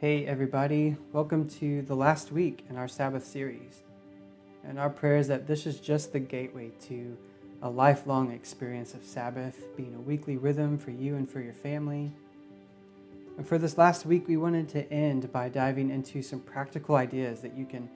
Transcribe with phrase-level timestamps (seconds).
[0.00, 0.96] Hey, everybody.
[1.12, 3.82] Welcome to the last week in our Sabbath series.
[4.64, 7.18] And our prayer is that this is just the gateway to
[7.60, 12.10] a lifelong experience of Sabbath, being a weekly rhythm for you and for your family.
[13.36, 17.42] And for this last week, we wanted to end by diving into some practical ideas
[17.42, 17.86] that you can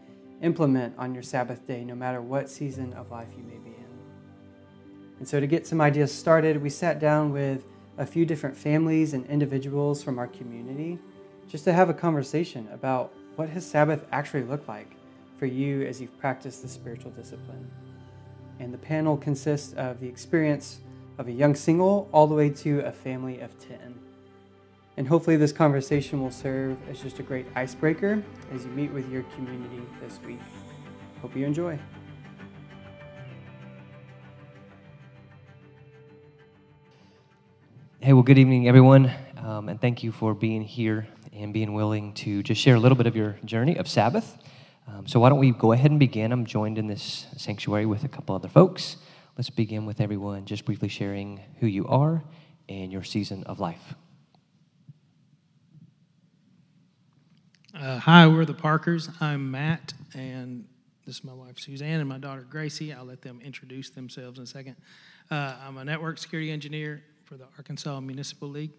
[0.43, 3.89] implement on your Sabbath day, no matter what season of life you may be in.
[5.21, 7.65] And so, to get some ideas started, we sat down with
[7.97, 10.99] a few different families and individuals from our community
[11.49, 14.97] just to have a conversation about what has Sabbath actually looked like
[15.39, 17.71] for you as you've practiced the spiritual discipline.
[18.61, 20.81] And the panel consists of the experience
[21.19, 23.95] of a young single all the way to a family of 10.
[24.97, 28.23] And hopefully, this conversation will serve as just a great icebreaker
[28.53, 30.39] as you meet with your community this week.
[31.21, 31.79] Hope you enjoy.
[38.01, 42.13] Hey, well, good evening, everyone, um, and thank you for being here and being willing
[42.15, 44.39] to just share a little bit of your journey of Sabbath.
[44.87, 46.31] Um, so, why don't we go ahead and begin?
[46.31, 48.97] I'm joined in this sanctuary with a couple other folks.
[49.37, 52.23] Let's begin with everyone just briefly sharing who you are
[52.69, 53.95] and your season of life.
[57.75, 59.09] Uh, hi, we're the Parkers.
[59.21, 60.65] I'm Matt, and
[61.05, 62.93] this is my wife Suzanne and my daughter Gracie.
[62.93, 64.77] I'll let them introduce themselves in a second.
[65.31, 68.71] Uh, I'm a network security engineer for the Arkansas Municipal League.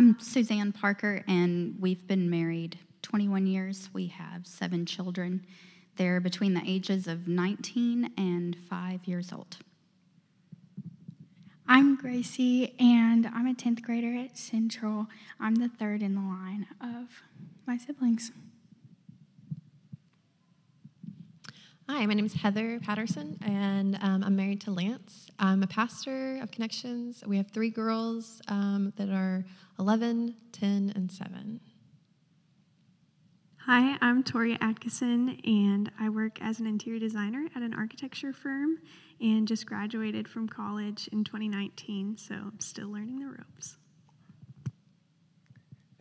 [0.00, 3.90] I'm Suzanne Parker, and we've been married 21 years.
[3.92, 5.44] We have seven children.
[5.96, 9.58] They're between the ages of 19 and 5 years old.
[11.68, 15.06] I'm Gracie, and I'm a 10th grader at Central.
[15.38, 17.22] I'm the third in the line of
[17.66, 18.32] my siblings.
[21.92, 25.26] Hi, my name is Heather Patterson, and um, I'm married to Lance.
[25.40, 27.24] I'm a pastor of Connections.
[27.26, 29.44] We have three girls um, that are
[29.76, 31.60] 11, 10, and 7.
[33.66, 38.78] Hi, I'm Toria Atkinson, and I work as an interior designer at an architecture firm
[39.20, 43.78] and just graduated from college in 2019, so I'm still learning the ropes.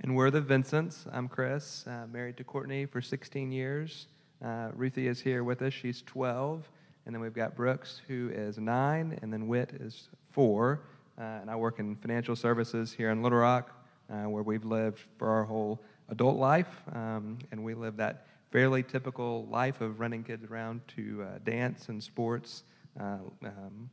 [0.01, 1.07] And we're the Vincents.
[1.11, 4.05] I'm Chris, uh, married to Courtney for 16 years.
[4.43, 5.73] Uh, Ruthie is here with us.
[5.73, 6.69] She's 12.
[7.05, 9.19] And then we've got Brooks, who is 9.
[9.21, 10.81] And then Whit is 4.
[11.17, 13.71] Uh, and I work in financial services here in Little Rock,
[14.09, 16.81] uh, where we've lived for our whole adult life.
[16.93, 21.89] Um, and we live that fairly typical life of running kids around to uh, dance
[21.89, 22.63] and sports.
[22.99, 23.89] Uh, um,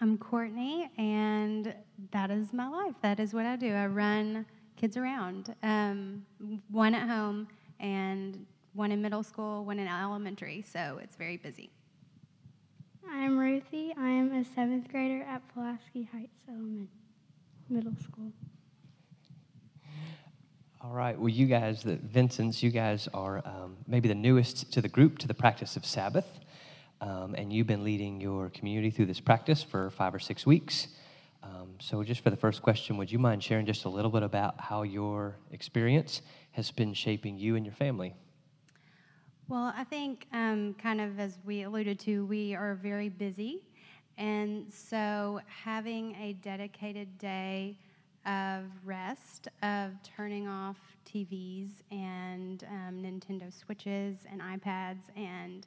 [0.00, 1.74] I'm Courtney, and
[2.12, 2.94] that is my life.
[3.02, 3.72] That is what I do.
[3.72, 6.24] I run kids around, um,
[6.70, 7.48] one at home
[7.84, 11.70] and one in middle school, one in elementary, so it's very busy.
[13.08, 13.92] I'm Ruthie.
[13.98, 16.88] I am a seventh grader at Pulaski Heights Elementary
[17.68, 18.32] Middle School.
[20.80, 21.18] All right.
[21.18, 25.18] Well, you guys, the Vincents, you guys are um, maybe the newest to the group
[25.18, 26.40] to the practice of Sabbath.
[27.02, 30.88] Um, and you've been leading your community through this practice for five or six weeks.
[31.42, 34.22] Um, so, just for the first question, would you mind sharing just a little bit
[34.22, 36.22] about how your experience
[36.54, 38.14] has been shaping you and your family?
[39.48, 43.62] Well, I think, um, kind of as we alluded to, we are very busy.
[44.16, 47.76] And so, having a dedicated day
[48.24, 55.66] of rest, of turning off TVs and um, Nintendo Switches and iPads and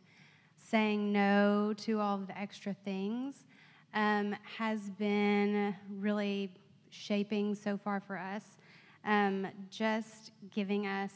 [0.57, 3.45] saying no to all of the extra things
[3.93, 6.51] um, has been really
[6.89, 8.56] shaping so far for us.
[9.05, 11.11] Um, just giving us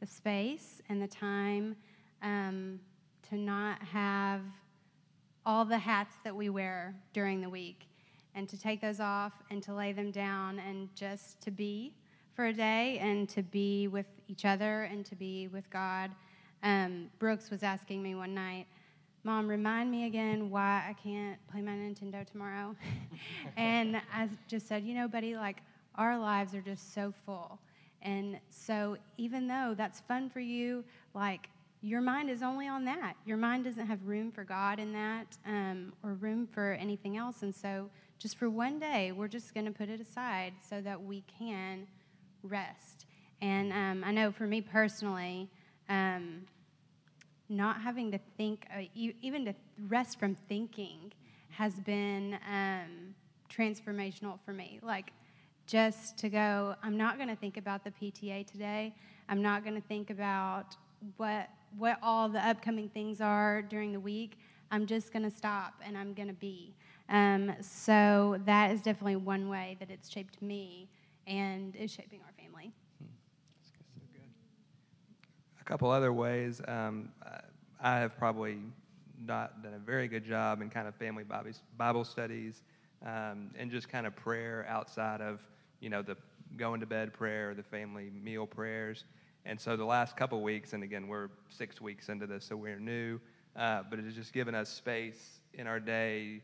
[0.00, 1.76] the space and the time
[2.22, 2.80] um,
[3.28, 4.40] to not have
[5.46, 7.86] all the hats that we wear during the week
[8.34, 11.94] and to take those off and to lay them down and just to be
[12.34, 16.10] for a day and to be with each other and to be with God.
[16.62, 18.66] Um, Brooks was asking me one night,
[19.24, 22.74] Mom, remind me again why I can't play my Nintendo tomorrow.
[23.56, 25.58] and I just said, You know, buddy, like
[25.94, 27.58] our lives are just so full.
[28.02, 30.84] And so, even though that's fun for you,
[31.14, 31.48] like
[31.82, 33.14] your mind is only on that.
[33.24, 37.42] Your mind doesn't have room for God in that um, or room for anything else.
[37.42, 41.02] And so, just for one day, we're just going to put it aside so that
[41.02, 41.86] we can
[42.42, 43.06] rest.
[43.40, 45.48] And um, I know for me personally,
[45.88, 46.42] um,
[47.48, 49.54] not having to think, uh, even to
[49.88, 51.12] rest from thinking,
[51.50, 53.14] has been um,
[53.50, 54.78] transformational for me.
[54.82, 55.12] Like,
[55.70, 58.92] just to go, I'm not going to think about the PTA today.
[59.28, 60.76] I'm not going to think about
[61.16, 64.40] what what all the upcoming things are during the week.
[64.72, 66.74] I'm just going to stop and I'm going to be.
[67.08, 70.88] Um, so that is definitely one way that it's shaped me
[71.28, 72.72] and is shaping our family.
[75.60, 76.60] A couple other ways.
[76.66, 77.10] Um,
[77.80, 78.58] I have probably
[79.24, 81.24] not done a very good job in kind of family
[81.78, 82.64] Bible studies
[83.06, 85.46] um, and just kind of prayer outside of
[85.80, 86.16] you know the
[86.56, 89.04] going to bed prayer, the family meal prayers.
[89.46, 92.78] And so the last couple weeks, and again we're six weeks into this, so we're
[92.78, 93.20] new,
[93.56, 96.42] uh, but it has just given us space in our day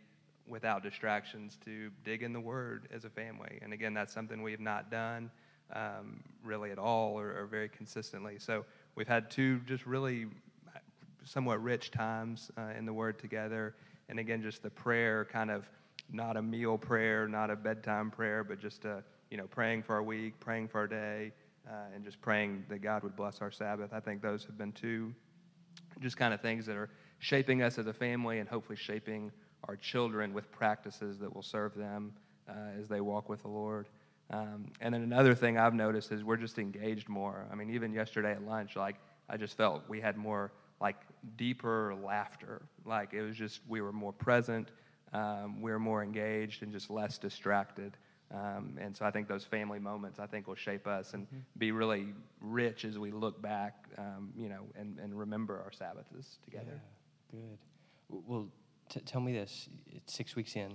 [0.49, 3.59] without distractions to dig in the Word as a family.
[3.63, 5.31] And again, that's something we have not done
[5.75, 8.39] um, really at all or, or, very consistently.
[8.39, 10.27] So we've had two just really
[11.25, 13.75] somewhat rich times uh, in the Word together.
[14.09, 15.69] And again, just the prayer kind of
[16.13, 19.95] not a meal prayer, not a bedtime prayer, but just a, you know, praying for
[19.95, 21.33] our week, praying for our day,
[21.69, 23.93] uh, and just praying that God would bless our Sabbath.
[23.93, 25.15] I think those have been two
[26.01, 29.33] just kind of things that are shaping us as a family and hopefully shaping
[29.65, 32.13] our children with practices that will serve them
[32.49, 33.89] uh, as they walk with the Lord.
[34.31, 37.47] Um, and then another thing I've noticed is we're just engaged more.
[37.51, 38.97] I mean, even yesterday at lunch, like
[39.29, 40.97] I just felt we had more like
[41.37, 42.63] deeper laughter.
[42.85, 44.71] Like it was just we were more present,
[45.13, 47.97] um, we were more engaged, and just less distracted.
[48.33, 51.39] Um, and so I think those family moments I think will shape us and mm-hmm.
[51.59, 52.09] be really
[52.41, 56.81] rich as we look back, um, you know, and, and remember our Sabbaths together.
[57.33, 57.59] Yeah, good.
[58.27, 58.49] Well,
[58.89, 60.75] t- tell me this: it's six weeks in,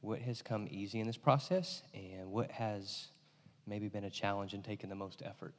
[0.00, 3.08] what has come easy in this process, and what has
[3.66, 5.54] maybe been a challenge and taken the most effort?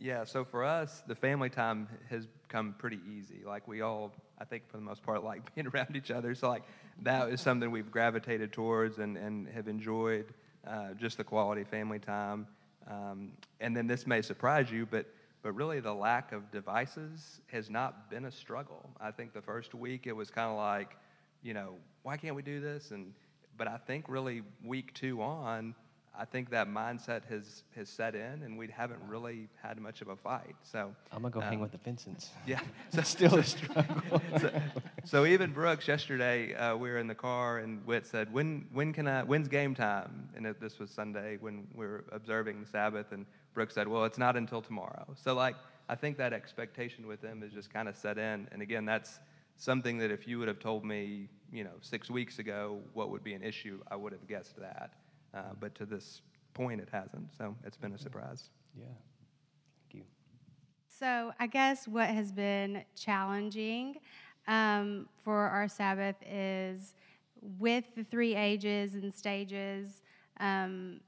[0.00, 3.42] Yeah, so for us, the family time has come pretty easy.
[3.44, 6.34] Like we all, I think for the most part, like being around each other.
[6.34, 6.62] So like
[7.02, 10.26] that is something we've gravitated towards and, and have enjoyed
[10.66, 12.46] uh, just the quality family time.
[12.90, 15.06] Um, and then this may surprise you, but
[15.42, 18.90] but really the lack of devices has not been a struggle.
[19.00, 20.96] I think the first week it was kind of like,
[21.42, 22.90] you know, why can't we do this?
[22.90, 23.12] And
[23.56, 25.74] but I think really week two on,
[26.16, 30.08] I think that mindset has has set in, and we haven't really had much of
[30.08, 30.56] a fight.
[30.62, 32.30] So I'm gonna go um, hang with the Vincents.
[32.46, 32.60] Yeah,
[32.90, 34.22] so still a struggle.
[34.40, 34.60] so,
[35.04, 38.92] so, even Brooks yesterday, uh, we were in the car, and Whit said, "When when
[38.92, 39.22] can I?
[39.22, 43.26] When's game time?" And it, this was Sunday when we were observing the Sabbath, and
[43.54, 45.56] Brooks said, "Well, it's not until tomorrow." So like
[45.88, 49.20] I think that expectation with them is just kind of set in, and again, that's
[49.58, 53.24] something that if you would have told me, you know, six weeks ago what would
[53.24, 54.92] be an issue, I would have guessed that.
[55.34, 56.22] Uh, but to this
[56.54, 57.28] point, it hasn't.
[57.36, 58.50] So it's been a surprise.
[58.76, 58.86] Yeah.
[59.90, 60.02] Thank you.
[60.88, 63.96] So I guess what has been challenging
[64.46, 66.94] um, for our Sabbath is
[67.58, 70.02] with the three ages and stages,
[70.40, 71.00] um,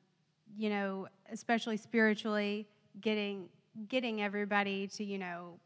[0.57, 2.69] you know, especially spiritually,
[3.01, 3.49] getting
[3.89, 5.59] getting everybody to you know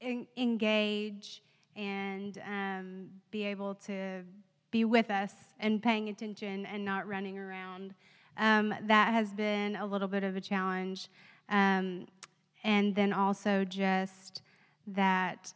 [0.00, 1.42] en- engage
[1.76, 4.22] and um, be able to
[4.70, 7.94] be with us and paying attention and not running around.
[8.36, 11.08] Um, that has been a little bit of a challenge.
[11.48, 12.06] Um,
[12.62, 14.42] and then also just
[14.86, 15.52] that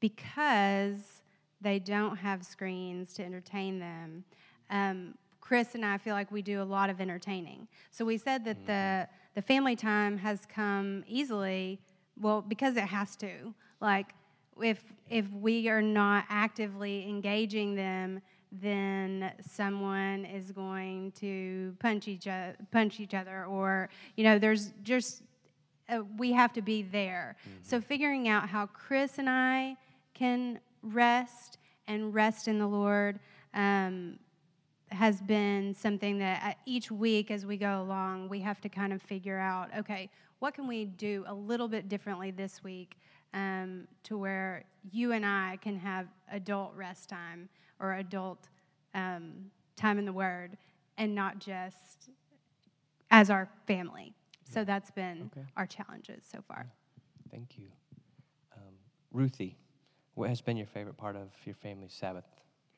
[0.00, 1.22] because
[1.60, 4.24] they don't have screens to entertain them,
[4.70, 7.68] um, Chris and I feel like we do a lot of entertaining.
[7.90, 8.66] So we said that mm-hmm.
[8.66, 11.80] the the family time has come easily,
[12.20, 13.54] well, because it has to.
[13.80, 14.14] Like
[14.62, 18.20] if if we are not actively engaging them,
[18.52, 24.72] then someone is going to punch each other, punch each other, or you know, there's
[24.82, 25.22] just
[25.88, 27.36] uh, we have to be there.
[27.40, 27.58] Mm-hmm.
[27.62, 29.76] So figuring out how Chris and I
[30.14, 33.18] can rest and rest in the Lord
[33.54, 34.18] um,
[34.88, 38.92] has been something that uh, each week as we go along, we have to kind
[38.92, 39.70] of figure out.
[39.78, 42.96] Okay, what can we do a little bit differently this week?
[43.34, 48.48] Um, to where you and I can have adult rest time or adult
[48.94, 50.56] um, time in the Word
[50.98, 52.10] and not just
[53.10, 54.14] as our family.
[54.44, 55.46] So that's been okay.
[55.56, 56.66] our challenges so far.
[57.30, 57.66] Thank you.
[58.56, 58.74] Um,
[59.12, 59.56] Ruthie,
[60.14, 62.24] what has been your favorite part of your family's Sabbath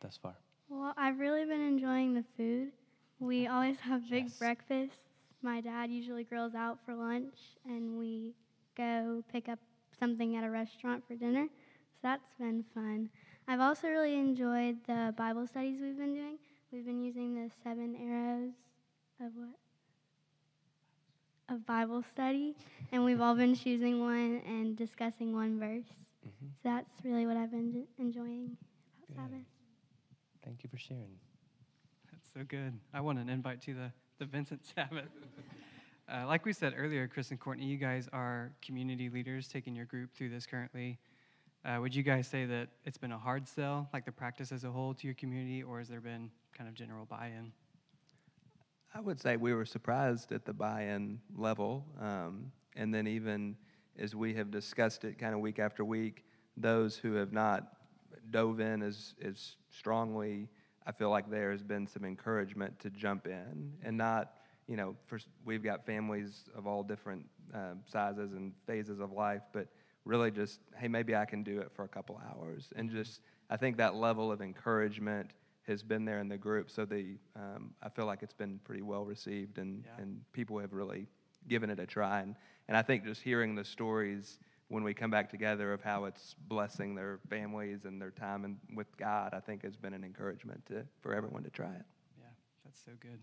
[0.00, 0.34] thus far?
[0.68, 2.72] Well, I've really been enjoying the food.
[3.18, 4.38] We always have big yes.
[4.38, 5.08] breakfasts.
[5.42, 7.34] My dad usually grills out for lunch,
[7.66, 8.34] and we
[8.76, 9.58] go pick up
[9.98, 11.46] something at a restaurant for dinner.
[11.46, 13.10] So that's been fun.
[13.48, 16.38] I've also really enjoyed the Bible studies we've been doing.
[16.72, 18.52] We've been using the seven arrows
[19.20, 19.58] of what?
[21.54, 22.56] Of Bible study.
[22.92, 25.84] And we've all been choosing one and discussing one verse.
[26.26, 26.46] Mm-hmm.
[26.62, 28.56] So that's really what I've been enjoying
[29.08, 29.46] about Sabbath.
[30.44, 31.18] Thank you for sharing.
[32.10, 32.78] That's so good.
[32.94, 35.10] I want an invite to the, the Vincent Sabbath.
[36.12, 39.86] Uh, like we said earlier, Chris and Courtney, you guys are community leaders taking your
[39.86, 40.98] group through this currently.
[41.64, 44.64] Uh, would you guys say that it's been a hard sell, like the practice as
[44.64, 47.50] a whole, to your community, or has there been kind of general buy in?
[48.94, 51.86] I would say we were surprised at the buy in level.
[51.98, 53.56] Um, and then, even
[53.98, 56.26] as we have discussed it kind of week after week,
[56.58, 57.68] those who have not
[58.30, 60.50] dove in as, as strongly,
[60.86, 64.32] I feel like there has been some encouragement to jump in and not,
[64.68, 69.42] you know, for, we've got families of all different uh, sizes and phases of life,
[69.52, 69.66] but
[70.04, 72.68] really just, hey, maybe I can do it for a couple hours.
[72.76, 75.30] And just, I think that level of encouragement
[75.66, 76.70] has been there in the group.
[76.70, 80.02] So the, um, I feel like it's been pretty well received and, Yeah.
[80.02, 81.06] and people have really
[81.48, 82.20] given it a try.
[82.20, 82.34] And,
[82.68, 84.38] and I think just hearing the stories
[84.68, 88.56] when we come back together of how it's blessing their families and their time and
[88.74, 91.84] with God, I think has been an encouragement to, for everyone to try it.
[92.18, 92.24] Yeah,
[92.64, 93.20] that's so good.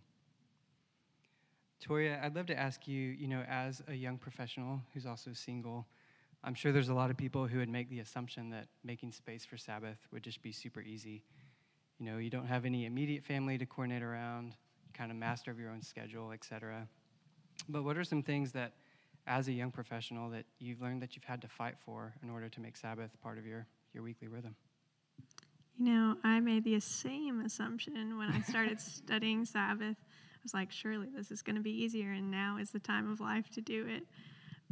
[1.79, 5.87] Toria, I'd love to ask you, you know, as a young professional who's also single,
[6.43, 9.45] I'm sure there's a lot of people who would make the assumption that making space
[9.45, 11.23] for Sabbath would just be super easy.
[11.97, 14.55] You know, you don't have any immediate family to coordinate around,
[14.93, 16.87] kind of master of your own schedule, etc.
[17.67, 18.73] But what are some things that,
[19.27, 22.49] as a young professional, that you've learned that you've had to fight for in order
[22.49, 24.55] to make Sabbath part of your, your weekly rhythm?
[25.77, 29.95] You know, I made the same assumption when I started studying Sabbath.
[30.39, 33.11] I was like, surely this is going to be easier, and now is the time
[33.11, 34.03] of life to do it.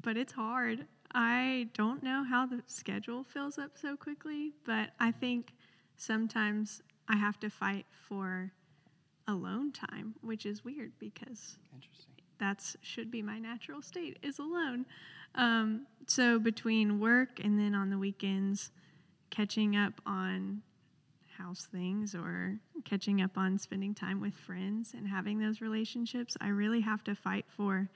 [0.01, 0.85] But it's hard.
[1.13, 5.53] I don't know how the schedule fills up so quickly, but I think
[5.97, 8.51] sometimes I have to fight for
[9.27, 12.13] alone time, which is weird because Interesting.
[12.39, 14.85] that's should be my natural state is alone.
[15.35, 18.71] Um, so between work and then on the weekends,
[19.29, 20.61] catching up on
[21.37, 26.49] house things or catching up on spending time with friends and having those relationships, I
[26.49, 27.89] really have to fight for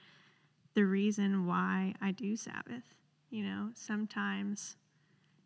[0.74, 2.84] the reason why I do Sabbath.
[3.30, 4.76] You know, sometimes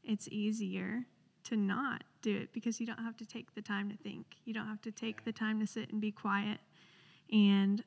[0.04, 1.04] it's easier
[1.44, 4.26] to not do it because you don't have to take the time to think.
[4.44, 6.58] You don't have to take the time to sit and be quiet.
[7.32, 7.82] And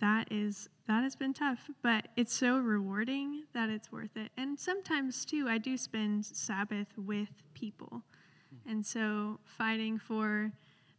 [0.00, 4.30] that is that has been tough, but it's so rewarding that it's worth it.
[4.36, 8.02] And sometimes too, I do spend Sabbath with people.
[8.68, 10.52] And so fighting for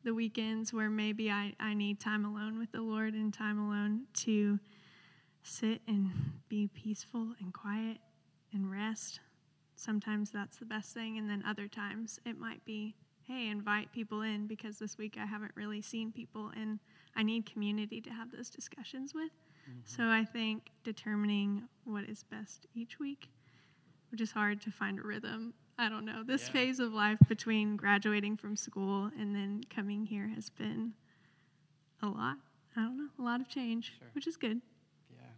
[0.04, 4.04] the weekends where maybe I, I need time alone with the Lord and time alone
[4.16, 4.60] to
[5.44, 6.12] sit and
[6.50, 7.98] be peaceful and quiet
[8.54, 9.20] and rest.
[9.76, 11.18] Sometimes that's the best thing.
[11.18, 15.26] And then other times it might be, hey, invite people in because this week I
[15.26, 16.80] haven't really seen people and
[17.16, 19.32] I need community to have those discussions with.
[19.70, 19.80] Mm-hmm.
[19.84, 23.30] So I think determining what is best each week,
[24.12, 25.54] which is hard to find a rhythm.
[25.78, 26.24] I don't know.
[26.24, 26.54] This Yeah.
[26.54, 30.94] phase of life between graduating from school and then coming here has been
[32.02, 32.38] a lot.
[32.76, 34.10] I don't know, a lot of change, Sure.
[34.14, 34.62] which is good.
[35.10, 35.34] Yeah.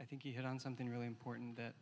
[0.00, 1.74] I think you hit on something really important that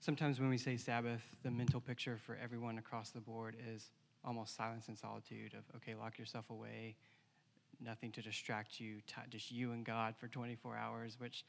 [0.00, 3.90] sometimes when we say Sabbath, the mental picture for everyone across the board is
[4.24, 6.96] almost silence and solitude of, okay, lock yourself away,
[7.80, 11.44] nothing to distract you, ti just you and God for 24 hours, which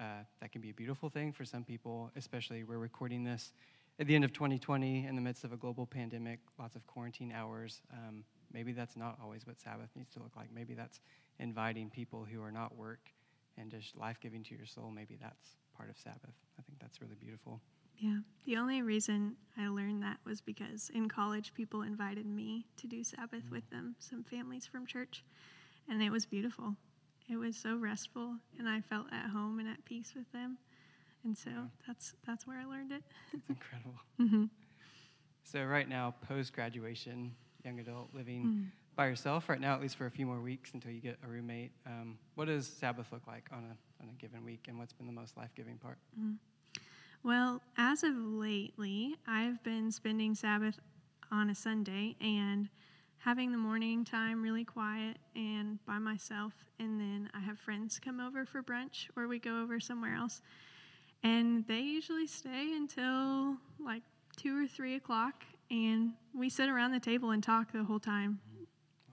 [0.00, 3.52] uh, that can be a beautiful thing for some people, especially we're recording this
[3.98, 7.32] at the end of 2020 in the midst of a global pandemic, lots of quarantine
[7.32, 7.80] hours.
[7.92, 10.48] Um, maybe that's not always what Sabbath needs to look like.
[10.54, 11.00] Maybe that's
[11.38, 13.10] inviting people who are not work
[13.56, 14.90] and just life giving to your soul.
[14.90, 16.34] Maybe that's part of Sabbath.
[16.58, 17.60] I think that's really beautiful.
[17.98, 18.18] Yeah.
[18.44, 23.02] The only reason I learned that was because in college, people invited me to do
[23.02, 25.24] Sabbath with them, some families from church,
[25.88, 26.76] and it was beautiful.
[27.28, 30.58] It was so restful, and I felt at home and at peace with them.
[31.26, 31.50] And so
[31.86, 33.02] that's that's where I learned it.
[33.34, 33.96] It's incredible.
[34.16, 34.44] hmm
[35.42, 38.66] So, right now, post graduation, young adult living Mm.
[38.94, 41.28] by yourself, right now, at least for a few more weeks until you get a
[41.28, 44.92] roommate, um, what does Sabbath look like on a, on a given week, and what's
[44.92, 45.98] been the most life giving part?
[47.24, 50.78] Well, as of lately, I've been spending Sabbath
[51.32, 52.68] on a Sunday and
[53.18, 56.52] having the morning time really quiet and by myself.
[56.78, 60.40] And then I have friends come over for brunch or we go over somewhere else.
[61.26, 64.02] And they usually stay until like
[64.36, 65.42] two or three o'clock.
[65.72, 68.38] And we sit around the table and talk the whole time.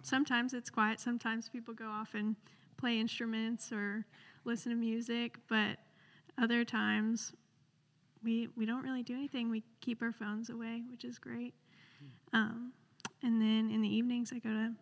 [0.03, 2.35] Sometimes it's quiet, sometimes people go off and
[2.77, 4.05] play instruments or
[4.45, 5.79] listen to music, but
[6.37, 7.33] other times
[8.23, 9.49] we we don't really do anything.
[9.49, 11.55] We keep our phones away, which is great.
[12.31, 12.73] Um,
[13.23, 14.73] and then in the evenings, I go to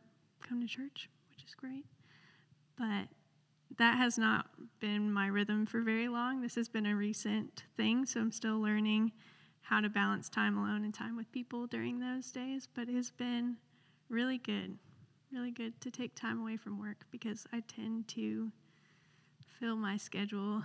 [0.45, 1.85] come to church, which is great.
[2.77, 3.07] But
[3.77, 4.47] that has not
[4.79, 6.41] been my rhythm for very long.
[6.41, 9.11] This has been a recent thing, so I'm still learning
[9.61, 12.67] how to balance time alone and time with people during those days.
[12.73, 13.57] But it has been
[14.09, 14.77] really good,
[15.31, 18.51] really good to take time away from work because I tend to
[19.59, 20.63] fill my schedule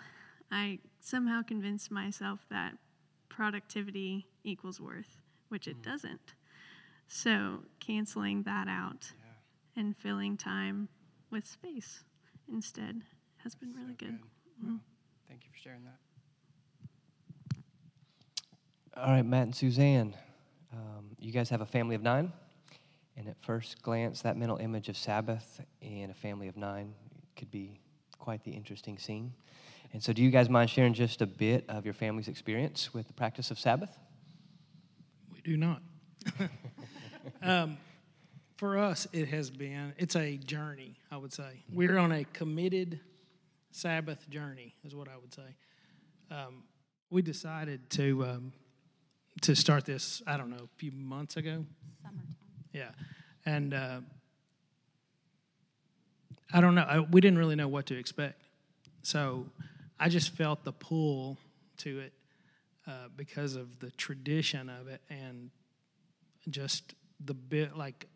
[0.50, 2.74] I somehow convinced myself that
[3.28, 5.82] productivity equals worth, which it mm.
[5.82, 6.34] doesn't.
[7.08, 9.12] So canceling that out
[9.76, 10.88] and filling time
[11.30, 12.04] with space
[12.50, 13.02] instead
[13.38, 14.18] has been really good.
[14.62, 14.80] Mhm.
[15.28, 15.98] Thank you for sharing that.
[18.96, 20.16] All right, Matt and Suzanne,
[20.72, 22.32] um, you guys have a family of nine.
[23.16, 26.94] And at first glance, that mental image of Sabbath in a family of nine
[27.34, 27.80] could be
[28.18, 29.32] quite the interesting scene.
[29.92, 33.06] And so, do you guys mind sharing just a bit of your family's experience with
[33.06, 33.98] the practice of Sabbath?
[35.32, 35.80] We do not.
[37.42, 37.78] um,
[38.56, 41.64] for us, it has been, it's a journey, I would say.
[41.72, 43.00] We're on a committed
[43.70, 45.54] Sabbath journey, is what I would say.
[46.30, 46.64] Um,
[47.10, 48.52] we decided to um,
[49.42, 51.64] to start this, I don't know, a few months ago.
[52.02, 52.36] Summertime.
[52.72, 52.90] Yeah.
[53.44, 54.00] And uh,
[56.52, 56.82] I don't know.
[56.82, 58.42] I, we didn't really know what to expect.
[59.02, 59.46] So
[60.00, 61.38] I just felt the pull
[61.78, 62.12] to it
[62.86, 65.50] uh, because of the tradition of it and
[66.48, 66.94] just
[67.24, 68.06] the bit, like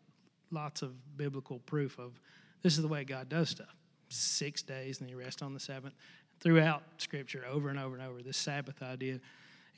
[0.51, 2.19] lots of biblical proof of
[2.61, 3.75] this is the way God does stuff.
[4.09, 5.95] Six days and he rests on the seventh.
[6.39, 9.19] Throughout Scripture, over and over and over, this Sabbath idea.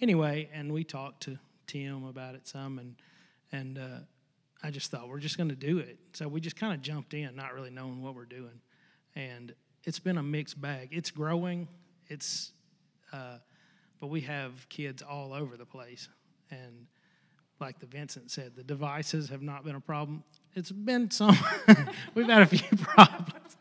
[0.01, 1.37] Anyway, and we talked to
[1.67, 2.95] Tim about it some, and
[3.51, 3.99] and uh,
[4.63, 5.97] I just thought we're just going to do it.
[6.13, 8.61] So we just kind of jumped in, not really knowing what we're doing,
[9.15, 9.53] and
[9.83, 10.89] it's been a mixed bag.
[10.91, 11.67] It's growing.
[12.07, 12.53] It's,
[13.11, 13.37] uh,
[13.99, 16.07] but we have kids all over the place,
[16.49, 16.87] and
[17.59, 20.23] like the Vincent said, the devices have not been a problem.
[20.55, 21.37] It's been some.
[22.15, 23.57] we've had a few problems,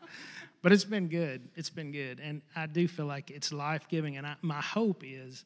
[0.61, 1.49] but it's been good.
[1.55, 4.17] It's been good, and I do feel like it's life giving.
[4.17, 5.45] And I, my hope is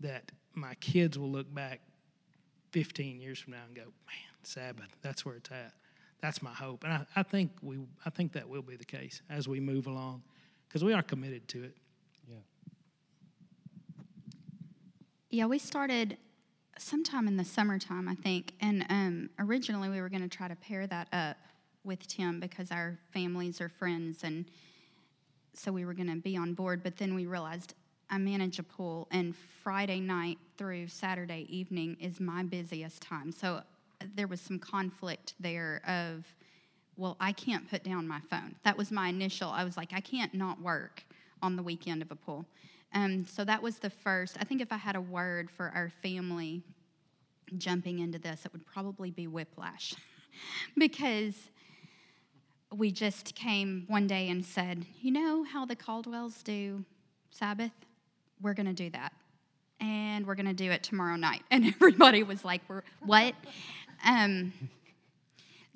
[0.00, 1.80] that my kids will look back
[2.72, 5.72] 15 years from now and go, man, Sabbath, that's where it's at.
[6.20, 9.22] That's my hope, and I, I think we, I think that will be the case
[9.30, 10.22] as we move along,
[10.68, 11.76] because we are committed to it.
[12.28, 12.36] Yeah,
[15.30, 16.18] Yeah, we started
[16.78, 18.52] sometime in the summertime, I think.
[18.60, 21.36] And um, originally, we were going to try to pair that up
[21.84, 24.44] with Tim because our families are friends, and
[25.54, 26.82] so we were going to be on board.
[26.82, 27.74] But then we realized
[28.10, 33.32] I manage a pool, and Friday night through Saturday evening is my busiest time.
[33.32, 33.62] So uh,
[34.14, 36.24] there was some conflict there of,
[36.96, 38.54] well, I can't put down my phone.
[38.64, 39.50] That was my initial.
[39.50, 41.04] I was like, I can't not work
[41.42, 42.46] on the weekend of a pool.
[42.94, 44.36] Um, so that was the first.
[44.40, 46.62] I think if I had a word for our family
[47.56, 49.94] jumping into this, it would probably be whiplash.
[50.76, 51.34] because
[52.74, 56.84] we just came one day and said, You know how the Caldwells do
[57.30, 57.72] Sabbath?
[58.40, 59.12] We're going to do that.
[59.80, 61.42] And we're going to do it tomorrow night.
[61.50, 63.34] And everybody was like, We're, What?
[64.06, 64.52] Um,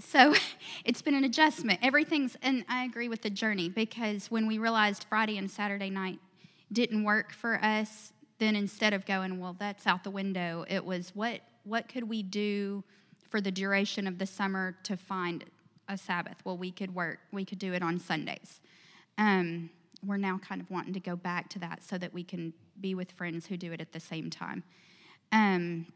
[0.03, 0.35] so
[0.85, 1.81] it's been an adjustment.
[1.83, 6.19] Everything's, and I agree with the journey because when we realized Friday and Saturday night
[6.73, 11.11] didn't work for us, then instead of going, well, that's out the window, it was
[11.15, 12.83] what what could we do
[13.31, 15.45] for the duration of the summer to find
[15.88, 16.37] a Sabbath?
[16.45, 18.61] Well, we could work, we could do it on Sundays.
[19.19, 19.71] Um,
[20.05, 22.95] we're now kind of wanting to go back to that so that we can be
[22.95, 24.65] with friends who do it at the same time.
[25.31, 25.87] Um,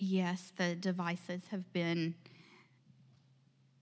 [0.00, 2.14] yes, the devices have been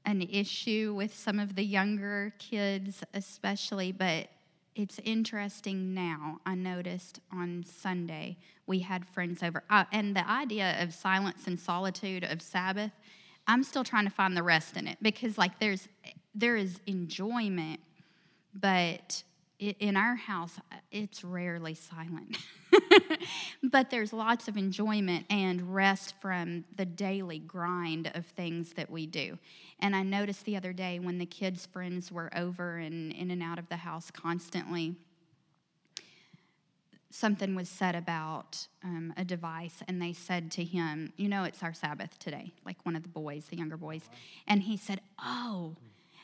[0.05, 4.29] an issue with some of the younger kids, especially, but
[4.75, 6.39] it's interesting now.
[6.47, 11.59] I noticed on Sunday we had friends over, uh, and the idea of silence and
[11.59, 12.93] solitude of Sabbath,
[13.47, 15.89] I'm still trying to find the rest in it because, like, there's
[16.35, 17.81] there is enjoyment,
[18.55, 19.23] but
[19.59, 20.59] in our house,
[20.93, 22.39] it's rarely silent.
[23.63, 29.07] but there's lots of enjoyment and rest from the daily grind of things that we
[29.07, 29.39] do.
[29.81, 33.43] And I noticed the other day when the kids' friends were over and in and
[33.43, 34.97] out of the house constantly,
[37.11, 41.63] something was said about um, a device, and they said to him, You know, it's
[41.63, 44.03] our Sabbath today, like one of the boys, the younger boys.
[44.47, 45.77] And he said, Oh,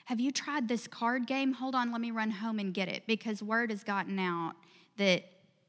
[0.06, 1.54] have you tried this card game?
[1.54, 3.04] Hold on, let me run home and get it.
[3.06, 4.52] Because word has gotten out
[4.98, 5.24] that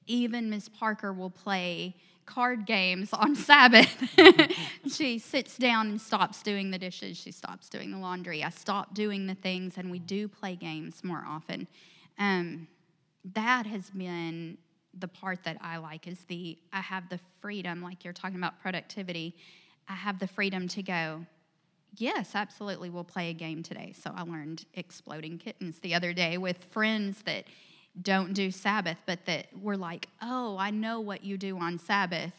[0.08, 4.04] even Miss Parker will play card games on Sabbath.
[4.91, 7.18] she sits down and stops doing the dishes.
[7.18, 8.44] She stops doing the laundry.
[8.44, 11.68] I stop doing the things, and we do play games more often.
[12.18, 12.68] Um,
[13.34, 14.58] that has been
[14.98, 18.60] the part that I like is the I have the freedom, like you're talking about
[18.62, 19.36] productivity.
[19.88, 21.26] I have the freedom to go,
[21.96, 23.94] yes, absolutely, we'll play a game today.
[24.02, 27.46] So I learned exploding kittens the other day with friends that
[28.02, 32.34] don't do Sabbath, but that we're like, oh, I know what you do on Sabbath.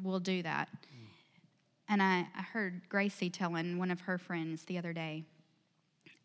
[0.00, 0.68] We'll do that.
[0.72, 1.06] Mm.
[1.88, 5.24] And I, I heard Gracie telling one of her friends the other day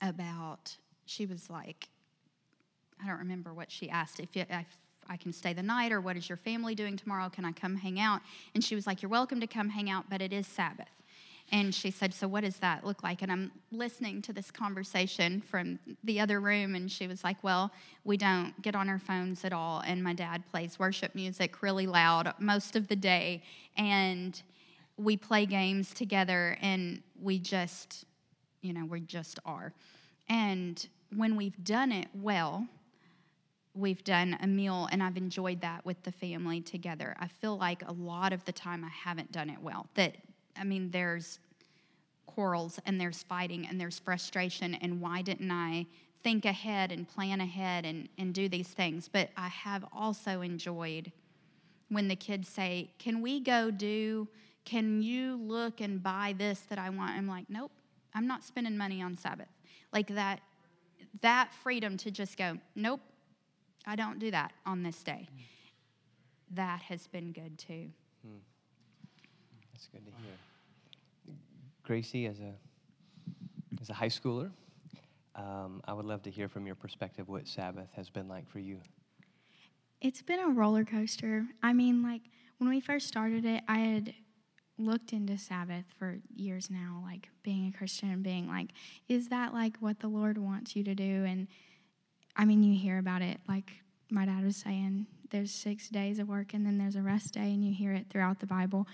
[0.02, 1.90] about, she was like,
[3.04, 4.20] I don't remember what she asked.
[4.20, 4.68] If, you, if
[5.10, 7.30] I can stay the night or what is your family doing tomorrow?
[7.30, 8.22] Can I come hang out?
[8.54, 10.88] And she was like, You're welcome to come hang out, but it is Sabbath.
[11.52, 13.22] And she said, So what does that look like?
[13.22, 17.72] And I'm listening to this conversation from the other room, and she was like, Well,
[18.04, 19.82] we don't get on our phones at all.
[19.86, 23.44] And my dad plays worship music really loud most of the day.
[23.78, 24.42] And
[24.98, 28.06] we play games together, and we just,
[28.62, 29.74] you know, we just are.
[30.28, 32.68] And when we've done it well,
[33.76, 37.16] we've done a meal and I've enjoyed that with the family together.
[37.20, 39.88] I feel like a lot of the time I haven't done it well.
[39.96, 40.16] That,
[40.58, 41.40] I mean, there's
[42.26, 45.86] quarrels and there's fighting and there's frustration, and why didn't I
[46.24, 49.08] think ahead and plan ahead and, and do these things?
[49.08, 51.12] But I have also enjoyed
[51.90, 54.28] when the kids say, Can we go do,
[54.66, 57.12] can you look and buy this that I want?
[57.12, 57.72] I'm like, Nope,
[58.14, 59.48] I'm not spending money on Sabbath.
[59.94, 60.42] Like that,
[61.22, 63.02] that freedom to just go, Nope,
[63.86, 65.30] I don't do that on this day.
[66.52, 67.90] That has been good too.
[68.26, 68.38] Hmm.
[69.76, 71.36] That's good to hear.
[71.84, 72.54] Gracie, as a
[73.82, 74.52] as a high schooler,
[75.36, 78.60] um, I would love to hear from your perspective what Sabbath has been like for
[78.60, 78.80] you.
[80.00, 81.46] It's been a roller coaster.
[81.62, 82.22] I mean, like
[82.58, 84.14] when we first started it, I had
[84.78, 88.70] looked into Sabbath for years now, like being a Christian and being like,
[89.10, 91.26] is that like what the Lord wants you to do?
[91.26, 91.50] And
[92.38, 93.74] I mean, you hear about it, like
[94.10, 97.52] my dad was saying, there's six days of work and then there's a rest day,
[97.52, 98.88] and you hear it throughout the Bible.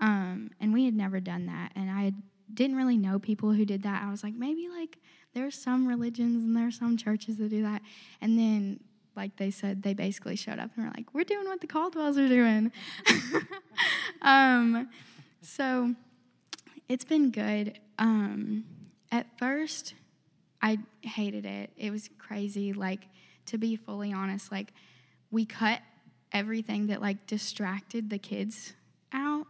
[0.00, 1.72] Um, and we had never done that.
[1.76, 2.12] And I
[2.52, 4.02] didn't really know people who did that.
[4.02, 4.98] I was like, maybe like
[5.34, 7.82] there's some religions and there's some churches that do that.
[8.20, 8.80] And then,
[9.16, 12.18] like they said, they basically showed up and were like, we're doing what the Caldwells
[12.18, 12.72] are doing.
[14.22, 14.88] um,
[15.42, 15.94] so
[16.88, 17.78] it's been good.
[17.98, 18.64] Um,
[19.12, 19.94] at first,
[20.60, 21.70] I hated it.
[21.76, 22.72] It was crazy.
[22.72, 23.06] Like,
[23.46, 24.72] to be fully honest, like,
[25.30, 25.80] we cut
[26.32, 28.72] everything that like distracted the kids
[29.12, 29.46] out.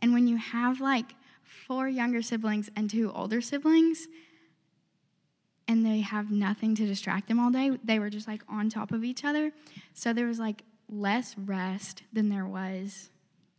[0.00, 4.08] And when you have like four younger siblings and two older siblings,
[5.68, 8.92] and they have nothing to distract them all day, they were just like on top
[8.92, 9.52] of each other.
[9.94, 13.10] So there was like less rest than there was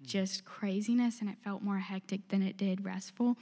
[0.01, 3.35] just craziness, and it felt more hectic than it did restful.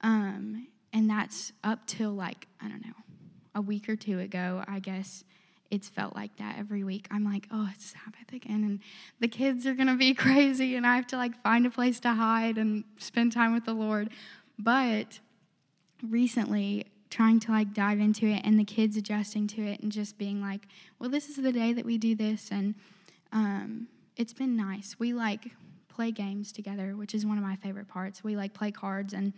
[0.00, 2.94] Um, and that's up till like, I don't know,
[3.54, 5.24] a week or two ago, I guess
[5.74, 7.08] it's felt like that every week.
[7.10, 8.80] I'm like, oh, it's Sabbath again, and
[9.18, 12.12] the kids are gonna be crazy, and I have to like find a place to
[12.12, 14.10] hide and spend time with the Lord.
[14.56, 15.18] But
[16.08, 20.16] recently, trying to like dive into it, and the kids adjusting to it, and just
[20.16, 22.76] being like, well, this is the day that we do this, and
[23.32, 24.96] um, it's been nice.
[24.98, 25.50] We like
[25.88, 28.22] play games together, which is one of my favorite parts.
[28.22, 29.32] We like play cards, and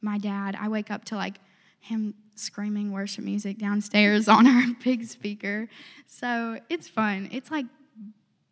[0.00, 1.36] my dad, I wake up to like
[1.84, 5.68] him screaming worship music downstairs on our big speaker.
[6.06, 7.28] So it's fun.
[7.30, 7.66] It's like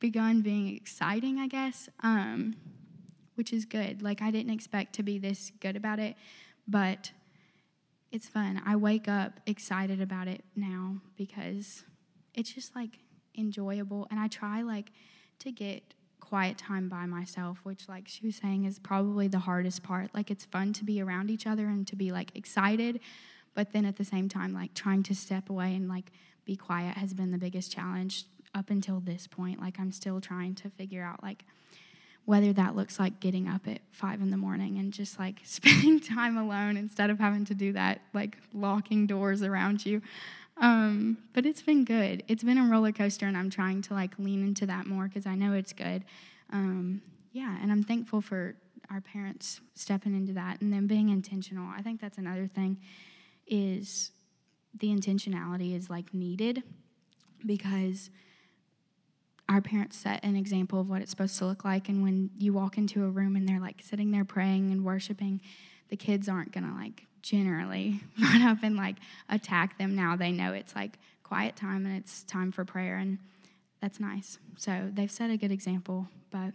[0.00, 2.54] begun being exciting, I guess, um,
[3.34, 4.02] which is good.
[4.02, 6.16] Like I didn't expect to be this good about it,
[6.68, 7.12] but
[8.10, 8.60] it's fun.
[8.66, 11.84] I wake up excited about it now because
[12.34, 12.98] it's just like
[13.36, 14.92] enjoyable, and I try like
[15.38, 15.94] to get
[16.32, 20.08] quiet time by myself, which, like she was saying, is probably the hardest part.
[20.14, 23.00] Like, it's fun to be around each other and to be like excited,
[23.54, 26.10] but then at the same time, like trying to step away and like
[26.46, 29.60] be quiet has been the biggest challenge up until this point.
[29.60, 31.44] Like, I'm still trying to figure out like
[32.24, 36.00] whether that looks like getting up at five in the morning and just like spending
[36.00, 40.00] time alone instead of having to do that, like locking doors around you.
[40.58, 42.22] Um, but it's been good.
[42.28, 45.26] It's been a roller coaster, and I'm trying to like lean into that more because
[45.26, 46.04] I know it's good.
[46.52, 48.54] Um, yeah, and I'm thankful for
[48.90, 51.72] our parents stepping into that and then being intentional.
[51.74, 52.78] I think that's another thing
[53.46, 54.10] is
[54.78, 56.62] the intentionality is like needed
[57.44, 58.10] because
[59.48, 62.52] our parents set an example of what it's supposed to look like and when you
[62.52, 65.40] walk into a room and they're like sitting there praying and worshiping
[65.92, 68.96] the kids aren't going to like generally run up and like
[69.28, 70.16] attack them now.
[70.16, 73.18] They know it's like quiet time and it's time for prayer, and
[73.82, 74.38] that's nice.
[74.56, 76.54] So they've set a good example, but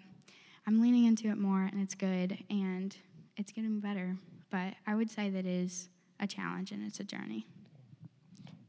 [0.66, 2.98] I'm leaning into it more, and it's good, and
[3.38, 4.18] it's getting better.
[4.50, 5.88] But I would say that is
[6.20, 7.46] a challenge and it's a journey.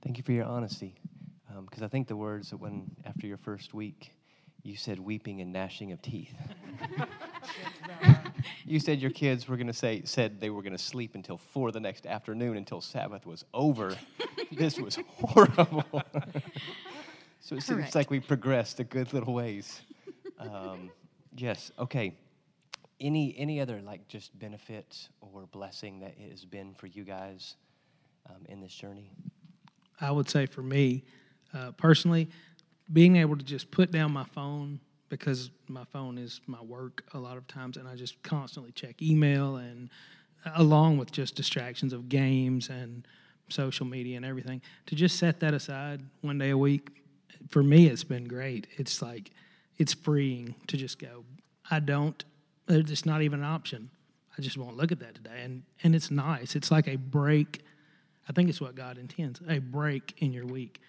[0.02, 0.96] Thank you for your honesty,
[1.64, 4.12] because um, I think the words that when after your first week,
[4.64, 6.34] you said weeping and gnashing of teeth.
[8.64, 11.38] you said your kids were going to say said they were going to sleep until
[11.38, 13.96] four the next afternoon until Sabbath was over.
[14.52, 15.84] this was horrible.
[17.40, 17.64] so it Correct.
[17.64, 19.80] seems like we progressed a good little ways.
[20.38, 20.90] Um,
[21.36, 21.72] yes.
[21.78, 22.14] Okay.
[23.00, 27.56] Any any other like just benefits or blessing that it has been for you guys
[28.28, 29.10] um, in this journey?
[30.00, 31.04] I would say for me
[31.54, 32.28] uh, personally,
[32.92, 37.18] being able to just put down my phone because my phone is my work a
[37.18, 39.90] lot of times, and I just constantly check email and
[40.44, 43.06] uh, along with just distractions of games and
[43.48, 44.60] social media and everything.
[44.86, 46.90] To just set that aside one day a week,
[47.48, 48.66] for me, it's been great.
[48.76, 49.30] It's like
[49.78, 51.24] it's freeing to just go.
[51.70, 52.22] I don't.
[52.68, 53.90] It's not even an option.
[54.36, 56.54] I just won't look at that today, and and it's nice.
[56.54, 57.62] It's like a break.
[58.28, 60.80] I think it's what God intends a break in your week.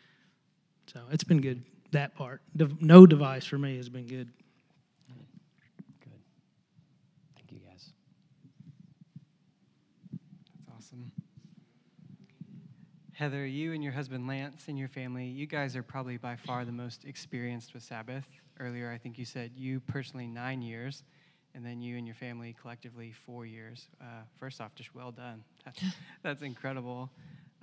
[0.93, 2.41] So it's been good that part.
[2.79, 4.29] No device for me has been good.
[6.01, 6.11] Good.
[7.35, 7.91] Thank you, guys.
[10.11, 11.11] That's awesome.
[13.13, 16.63] Heather, you and your husband Lance and your family, you guys are probably by far
[16.63, 18.25] the most experienced with Sabbath.
[18.59, 21.03] Earlier, I think you said you personally nine years,
[21.55, 23.87] and then you and your family collectively four years.
[24.01, 25.43] Uh, first off, just well done.
[25.65, 25.81] That's,
[26.23, 27.09] that's incredible.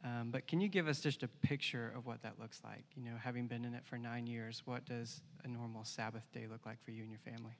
[0.05, 2.85] Um, but can you give us just a picture of what that looks like?
[2.95, 6.47] You know, having been in it for nine years, what does a normal Sabbath day
[6.51, 7.53] look like for you and your family?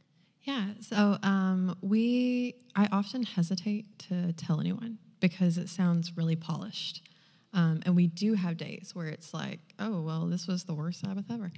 [0.43, 7.03] Yeah, so um, we, I often hesitate to tell anyone because it sounds really polished.
[7.53, 11.01] Um, and we do have days where it's like, oh, well, this was the worst
[11.01, 11.51] Sabbath ever.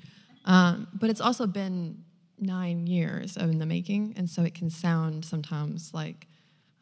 [0.47, 2.03] Um, but it's also been
[2.39, 4.15] nine years in the making.
[4.17, 6.27] And so it can sound sometimes like,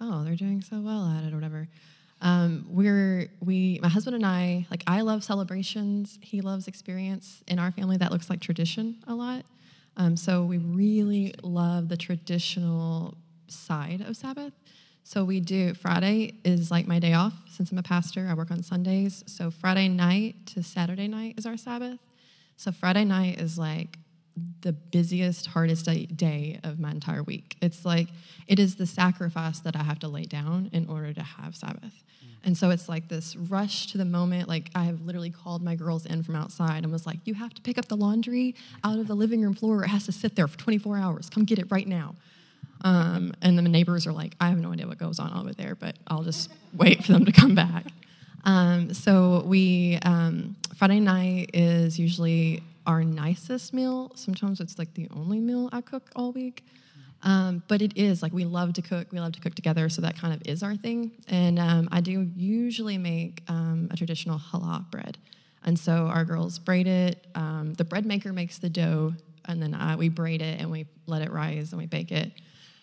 [0.00, 1.68] oh, they're doing so well at it or whatever.
[2.20, 6.18] Um, we're we my husband and I like I love celebrations.
[6.22, 7.42] He loves experience.
[7.46, 9.44] In our family, that looks like tradition a lot.
[9.96, 13.16] Um, so we really love the traditional
[13.48, 14.52] side of Sabbath.
[15.04, 18.26] So we do Friday is like my day off since I'm a pastor.
[18.28, 19.22] I work on Sundays.
[19.26, 21.98] So Friday night to Saturday night is our Sabbath.
[22.56, 23.98] So Friday night is like
[24.60, 27.56] the busiest, hardest day of my entire week.
[27.62, 28.08] It's like
[28.46, 31.82] it is the sacrifice that I have to lay down in order to have Sabbath.
[31.84, 32.28] Mm.
[32.44, 34.48] And so it's like this rush to the moment.
[34.48, 37.54] Like I have literally called my girls in from outside and was like, "You have
[37.54, 39.84] to pick up the laundry out of the living room floor.
[39.84, 41.30] It has to sit there for 24 hours.
[41.30, 42.14] Come get it right now."
[42.82, 45.74] Um, and the neighbors are like, "I have no idea what goes on over there,
[45.74, 47.86] but I'll just wait for them to come back."
[48.44, 54.12] Um, so we um, Friday night is usually our nicest meal.
[54.14, 56.64] Sometimes it's like the only meal I cook all week.
[57.22, 59.08] Um, but it is like we love to cook.
[59.10, 61.12] We love to cook together, so that kind of is our thing.
[61.28, 65.18] And um, I do usually make um, a traditional challah bread,
[65.64, 67.26] and so our girls braid it.
[67.34, 69.14] Um, the bread maker makes the dough,
[69.46, 72.32] and then I, we braid it and we let it rise and we bake it,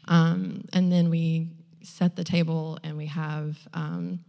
[0.07, 1.51] um, and then we
[1.83, 4.19] set the table and we have um,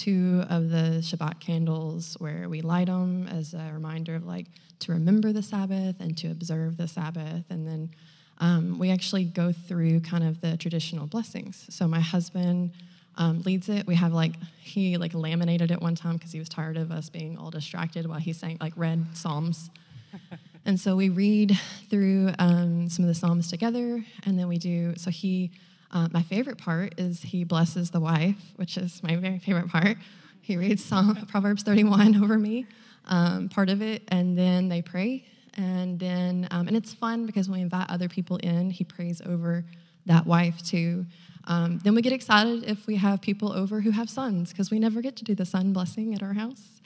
[0.00, 4.46] two of the Shabbat candles where we light them as a reminder of like
[4.78, 7.44] to remember the Sabbath and to observe the Sabbath.
[7.50, 7.90] And then
[8.38, 11.66] um, we actually go through kind of the traditional blessings.
[11.68, 12.70] So my husband
[13.16, 13.86] um, leads it.
[13.86, 17.10] We have like, he like laminated it one time because he was tired of us
[17.10, 19.68] being all distracted while he sang, like read Psalms.
[20.64, 21.58] and so we read
[21.90, 24.02] through um, some of the Psalms together.
[24.24, 25.50] And then we do, so he,
[25.92, 29.96] uh, my favorite part is he blesses the wife, which is my very favorite part.
[30.40, 32.66] He reads Psalm, Proverbs 31 over me
[33.06, 35.24] um, part of it, and then they pray.
[35.54, 39.20] And then, um, and it's fun because when we invite other people in, he prays
[39.24, 39.64] over
[40.06, 41.06] that wife too.
[41.44, 44.78] Um, then we get excited if we have people over who have sons because we
[44.78, 46.80] never get to do the son blessing at our house.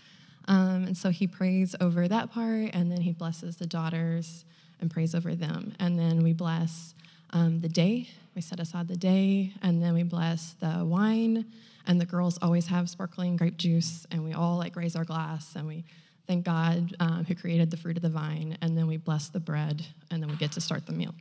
[0.47, 4.45] Um, and so he prays over that part, and then he blesses the daughters
[4.81, 5.75] and prays over them.
[5.79, 6.95] And then we bless
[7.31, 8.09] um, the day.
[8.35, 11.47] We set aside the day, and then we bless the wine.
[11.87, 15.55] And the girls always have sparkling grape juice, and we all like raise our glass
[15.55, 15.85] and we
[16.27, 19.41] thank God um, who created the fruit of the vine, and then we bless the
[19.41, 21.15] bread, and then we get to start the meal.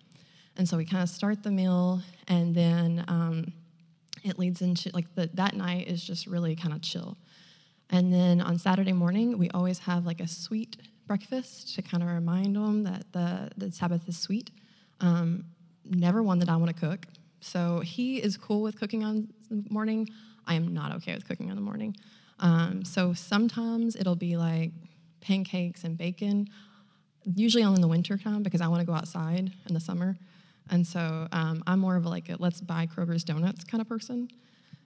[0.58, 3.54] And so we kind of start the meal, and then um,
[4.23, 7.17] it leads into like the, that night is just really kind of chill.
[7.89, 12.10] And then on Saturday morning, we always have like a sweet breakfast to kind of
[12.10, 14.52] remind them that the, the Sabbath is sweet.
[15.02, 15.45] Um,
[15.86, 17.06] never one that I want to cook.
[17.39, 20.10] So he is cool with cooking on the morning.
[20.48, 21.96] I am not okay with cooking on the morning.
[22.39, 24.72] Um, so sometimes it'll be like
[25.22, 26.50] pancakes and bacon,
[27.36, 30.17] usually only in the winter time because I want to go outside in the summer.
[30.69, 34.30] And so um, I'm more of like a let's buy Kroger's donuts kind of person.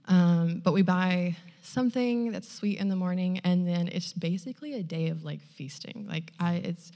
[0.08, 4.84] Um, but we buy something that's sweet in the morning, and then it's basically a
[4.84, 6.08] day of like feasting.
[6.10, 6.92] Like I, it's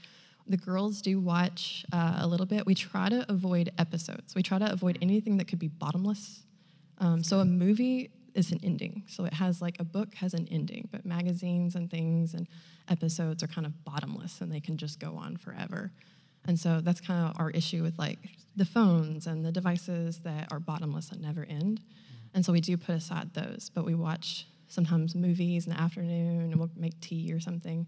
[0.46, 2.66] the girls do watch uh, a little bit.
[2.66, 4.34] We try to avoid episodes.
[4.34, 6.42] We try to avoid anything that could be bottomless.
[6.98, 9.04] Um, so a movie is an ending.
[9.08, 12.48] So it has like a book has an ending, but magazines and things and
[12.88, 15.92] episodes are kind of bottomless and they can just go on forever.
[16.46, 18.18] And so that's kind of our issue with like
[18.56, 21.80] the phones and the devices that are bottomless and never end.
[22.34, 26.40] And so we do put aside those, but we watch sometimes movies in the afternoon
[26.40, 27.86] and we'll make tea or something.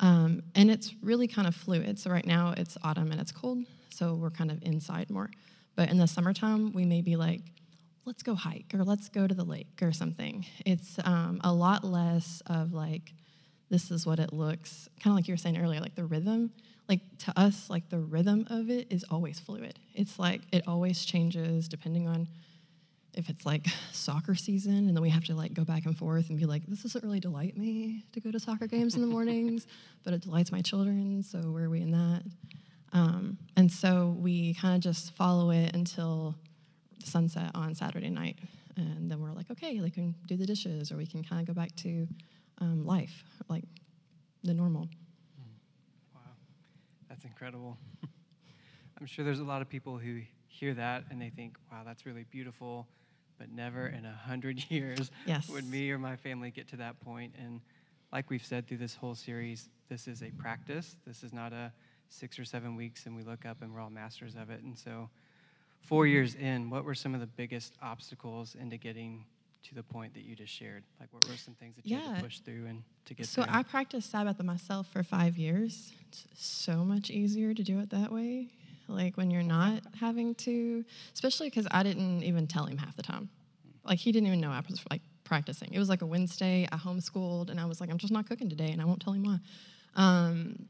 [0.00, 1.98] Um, and it's really kind of fluid.
[1.98, 5.30] So right now it's autumn and it's cold, so we're kind of inside more.
[5.76, 7.42] But in the summertime, we may be like,
[8.06, 10.44] let's go hike or let's go to the lake or something.
[10.64, 13.12] It's um, a lot less of like,
[13.68, 16.50] this is what it looks, kind of like you were saying earlier, like the rhythm.
[16.88, 19.78] Like to us, like the rhythm of it is always fluid.
[19.94, 22.26] It's like it always changes depending on
[23.14, 26.30] if it's like soccer season and then we have to like go back and forth
[26.30, 29.06] and be like this doesn't really delight me to go to soccer games in the
[29.06, 29.66] mornings
[30.04, 32.22] but it delights my children so where are we in that?
[32.92, 36.34] Um, and so we kind of just follow it until
[37.04, 38.38] sunset on saturday night
[38.76, 41.46] and then we're like okay we can do the dishes or we can kind of
[41.46, 42.06] go back to
[42.60, 43.64] um, life like
[44.42, 44.88] the normal.
[46.14, 46.20] Wow,
[47.08, 47.78] that's incredible.
[49.00, 52.06] I'm sure there's a lot of people who hear that and they think, wow, that's
[52.06, 52.86] really beautiful,
[53.40, 55.48] but never in a hundred years Yes.
[55.48, 57.34] would me or my family get to that point.
[57.42, 57.60] And
[58.12, 60.96] like we've said through this whole series, this is a practice.
[61.06, 61.72] This is not a
[62.10, 64.62] six or seven weeks and we look up and we're all masters of it.
[64.62, 65.08] And so,
[65.80, 69.24] four years in, what were some of the biggest obstacles into getting
[69.62, 70.84] to the point that you just shared?
[71.00, 73.40] Like, what were some things that you had to push through and to get So
[73.42, 73.50] there?
[73.50, 75.92] I practiced Sabbath myself for five years.
[76.08, 78.48] It's so much easier to do it that way.
[78.90, 83.02] Like when you're not having to, especially because I didn't even tell him half the
[83.02, 83.28] time.
[83.84, 85.72] Like he didn't even know I was like practicing.
[85.72, 86.68] It was like a Wednesday.
[86.70, 89.12] I homeschooled, and I was like, I'm just not cooking today, and I won't tell
[89.12, 89.38] him why.
[89.96, 90.66] Um,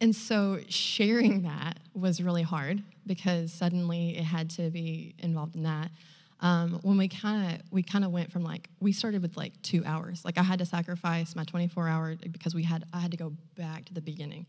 [0.00, 5.62] and so sharing that was really hard because suddenly it had to be involved in
[5.62, 5.90] that.
[6.40, 9.52] Um, when we kind of we kind of went from like we started with like
[9.62, 10.24] two hours.
[10.24, 13.32] Like I had to sacrifice my 24 hour because we had I had to go
[13.56, 14.46] back to the beginning.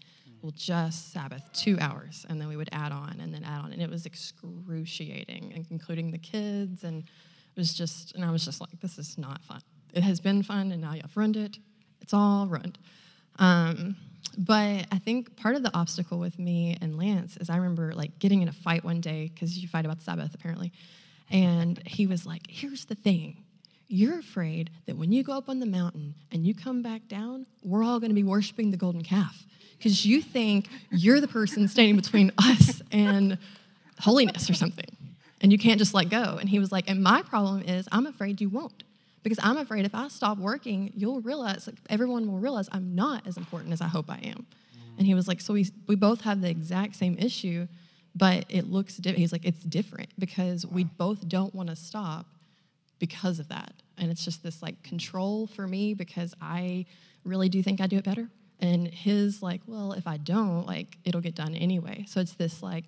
[0.51, 3.81] Just Sabbath two hours, and then we would add on and then add on, and
[3.81, 8.61] it was excruciating, and including the kids, and it was just and I was just
[8.61, 9.61] like, this is not fun.
[9.93, 11.57] It has been fun, and now you've ruined it.
[12.01, 12.77] It's all ruined.
[13.39, 13.95] Um,
[14.37, 18.19] but I think part of the obstacle with me and Lance is I remember like
[18.19, 20.71] getting in a fight one day because you fight about Sabbath apparently,
[21.29, 23.43] and he was like, "Here's the thing."
[23.87, 27.45] You're afraid that when you go up on the mountain and you come back down,
[27.61, 29.45] we're all going to be worshiping the golden calf
[29.77, 33.37] because you think you're the person standing between us and
[33.99, 34.85] holiness or something.
[35.41, 36.37] And you can't just let go.
[36.39, 38.83] And he was like, And my problem is, I'm afraid you won't.
[39.23, 43.25] Because I'm afraid if I stop working, you'll realize, like, everyone will realize I'm not
[43.25, 44.45] as important as I hope I am.
[44.97, 47.67] And he was like, So we, we both have the exact same issue,
[48.15, 49.19] but it looks different.
[49.19, 52.25] He's like, It's different because we both don't want to stop
[52.99, 53.73] because of that.
[53.97, 56.85] And it's just this like control for me because I
[57.23, 58.29] really do think I do it better.
[58.59, 62.05] And his like, well, if I don't, like it'll get done anyway.
[62.07, 62.85] So it's this like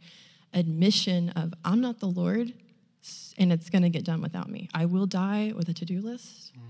[0.53, 2.53] admission of I'm not the Lord
[3.37, 4.69] and it's going to get done without me.
[4.73, 6.53] I will die with a to-do list.
[6.57, 6.61] Mm.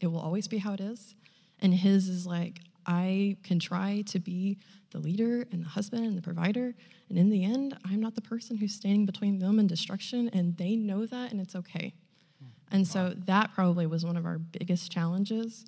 [0.00, 1.14] It will always be how it is.
[1.60, 4.58] And his is like I can try to be
[4.90, 6.74] the leader and the husband and the provider,
[7.08, 10.56] and in the end, I'm not the person who's standing between them and destruction, and
[10.56, 11.92] they know that, and it's okay.
[12.38, 12.74] Hmm.
[12.74, 15.66] And so that probably was one of our biggest challenges.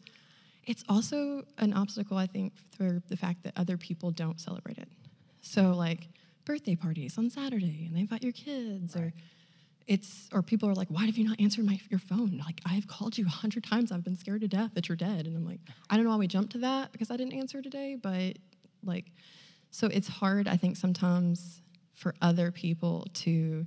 [0.67, 4.89] It's also an obstacle, I think, for the fact that other people don't celebrate it.
[5.41, 6.09] So, like
[6.45, 9.13] birthday parties on Saturday, and they invite your kids, or
[9.87, 12.43] it's or people are like, "Why have you not answered my your phone?
[12.45, 13.91] Like I have called you a hundred times.
[13.91, 16.17] I've been scared to death that you're dead." And I'm like, I don't know why
[16.17, 18.37] we jumped to that because I didn't answer today, but
[18.85, 19.07] like,
[19.71, 20.47] so it's hard.
[20.49, 21.63] I think sometimes
[21.95, 23.67] for other people to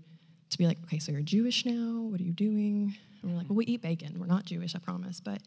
[0.50, 2.02] to be like, "Okay, so you're Jewish now.
[2.02, 4.20] What are you doing?" And we're like, "Well, we eat bacon.
[4.20, 5.42] We're not Jewish, I promise." But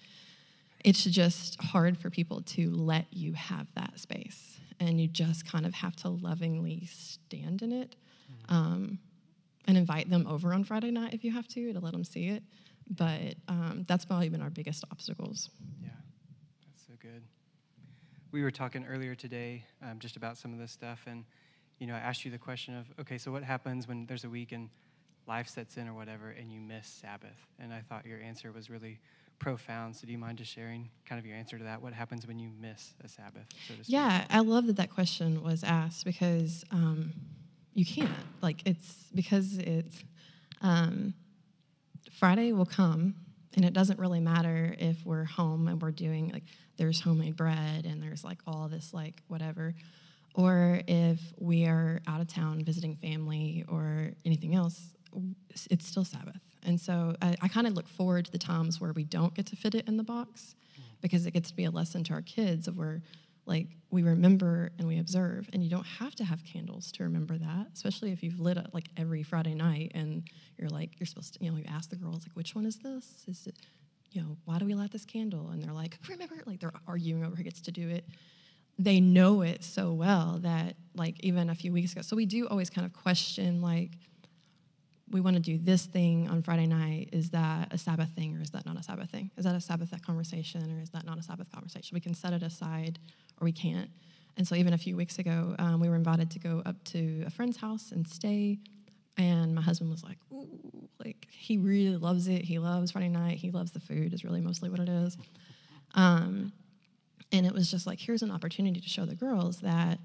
[0.86, 5.66] it's just hard for people to let you have that space, and you just kind
[5.66, 7.96] of have to lovingly stand in it.
[8.48, 9.00] Um,
[9.68, 12.28] and invite them over on Friday night if you have to to let them see
[12.28, 12.44] it.
[12.88, 15.50] But um, that's probably been our biggest obstacles.
[15.82, 15.88] Yeah,
[16.64, 17.24] that's so good.
[18.30, 21.24] We were talking earlier today um, just about some of this stuff, and
[21.80, 24.30] you know, I asked you the question of, okay, so what happens when there's a
[24.30, 24.70] week and
[25.26, 27.48] life sets in or whatever, and you miss Sabbath?
[27.58, 29.00] And I thought your answer was really
[29.38, 29.96] profound.
[29.96, 31.82] So, do you mind just sharing kind of your answer to that?
[31.82, 33.74] What happens when you miss a Sabbath, so?
[33.84, 37.12] Yeah, I love that that question was asked because um,
[37.74, 38.10] you can't.
[38.42, 40.02] Like, it's because it's
[40.62, 41.14] um,
[42.12, 43.14] Friday will come,
[43.54, 46.44] and it doesn't really matter if we're home and we're doing, like,
[46.76, 49.74] there's homemade bread and there's, like, all this, like, whatever,
[50.34, 54.80] or if we are out of town visiting family or anything else,
[55.70, 56.40] it's still Sabbath.
[56.66, 59.46] And so I, I kind of look forward to the times where we don't get
[59.46, 60.82] to fit it in the box mm-hmm.
[61.00, 63.02] because it gets to be a lesson to our kids of where
[63.46, 65.48] like we remember and we observe.
[65.52, 68.66] And you don't have to have candles to remember that especially if you've lit it
[68.72, 70.24] like every friday night and
[70.58, 72.76] you're like you're supposed to you know you ask the girls like which one is
[72.78, 73.24] this?
[73.28, 73.56] Is it
[74.10, 75.50] you know why do we light this candle?
[75.50, 78.04] And they're like remember like they're arguing over who gets to do it.
[78.78, 82.02] They know it so well that like even a few weeks ago.
[82.02, 83.92] So we do always kind of question like
[85.10, 87.10] we want to do this thing on Friday night.
[87.12, 89.30] Is that a Sabbath thing or is that not a Sabbath thing?
[89.36, 91.94] Is that a Sabbath conversation or is that not a Sabbath conversation?
[91.94, 92.98] We can set it aside
[93.40, 93.90] or we can't.
[94.36, 97.24] And so even a few weeks ago, um, we were invited to go up to
[97.26, 98.58] a friend's house and stay.
[99.16, 102.44] And my husband was like, Ooh, like he really loves it.
[102.44, 103.38] He loves Friday night.
[103.38, 104.12] He loves the food.
[104.12, 105.16] Is really mostly what it is.
[105.94, 106.52] Um,
[107.32, 109.98] and it was just like here's an opportunity to show the girls that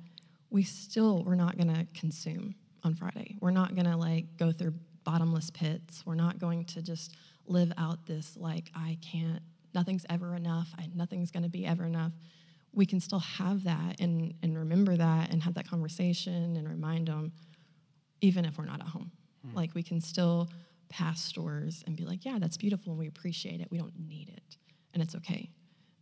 [0.50, 3.38] we still we're not going to consume on Friday.
[3.42, 4.74] We're not going to like go through
[5.04, 6.04] bottomless pits.
[6.06, 7.16] We're not going to just
[7.48, 9.42] live out this like I can't.
[9.74, 10.74] Nothing's ever enough.
[10.78, 12.12] I, nothing's going to be ever enough
[12.74, 17.08] we can still have that and, and remember that and have that conversation and remind
[17.08, 17.34] them,
[18.22, 19.12] even if we're not at home.
[19.46, 19.56] Mm.
[19.56, 20.50] Like we can still
[20.90, 23.68] pass stores and be like, yeah, that's beautiful and we appreciate it.
[23.70, 24.58] We don't need it
[24.94, 25.50] and it's okay.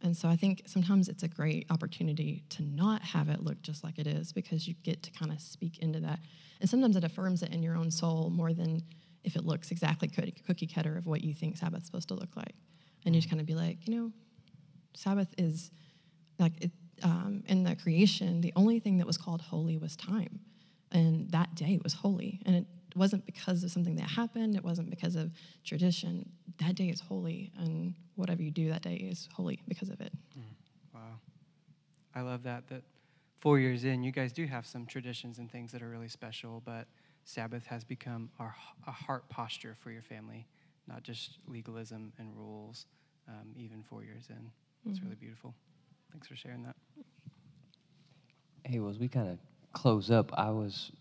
[0.01, 3.83] And so I think sometimes it's a great opportunity to not have it look just
[3.83, 6.19] like it is because you get to kind of speak into that.
[6.61, 8.81] And sometimes it affirms it in your own soul more than
[9.23, 12.55] if it looks exactly cookie cutter of what you think Sabbath's supposed to look like.
[13.05, 14.11] And you just kind of be like, you know,
[14.95, 15.71] Sabbath is
[16.37, 16.71] like it,
[17.03, 20.39] um, in the creation, the only thing that was called holy was time.
[20.91, 22.41] And that day was holy.
[22.45, 25.31] And it wasn't because of something that happened, it wasn't because of
[25.63, 26.29] tradition.
[26.59, 30.11] That day is holy, and whatever you do that day is holy because of it.
[30.37, 30.43] Mm.
[30.93, 31.19] Wow.
[32.13, 32.67] I love that.
[32.67, 32.83] That
[33.37, 36.61] four years in, you guys do have some traditions and things that are really special,
[36.65, 36.87] but
[37.23, 38.55] Sabbath has become our,
[38.87, 40.47] a heart posture for your family,
[40.87, 42.87] not just legalism and rules,
[43.27, 44.51] um, even four years in.
[44.85, 45.07] It's mm-hmm.
[45.07, 45.53] really beautiful.
[46.11, 46.75] Thanks for sharing that.
[48.63, 49.39] Hey, well, as we kind of
[49.73, 50.91] close up, I was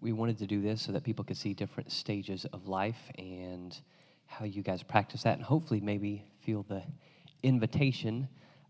[0.00, 3.76] we wanted to do this so that people could see different stages of life and
[4.28, 6.82] how you guys practice that, and hopefully maybe feel the
[7.42, 8.28] invitation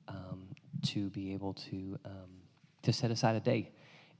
[0.08, 0.48] um,
[0.82, 2.30] to be able to um,
[2.82, 3.70] to set aside a day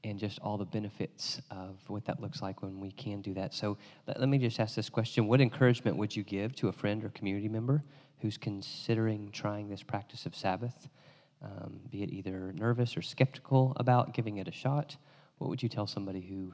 [0.05, 3.53] and just all the benefits of what that looks like when we can do that.
[3.53, 6.73] So let, let me just ask this question: What encouragement would you give to a
[6.73, 7.83] friend or community member
[8.21, 10.89] who's considering trying this practice of Sabbath?
[11.43, 14.97] um, be it either nervous or skeptical about giving it a shot,
[15.39, 16.53] what would you tell somebody who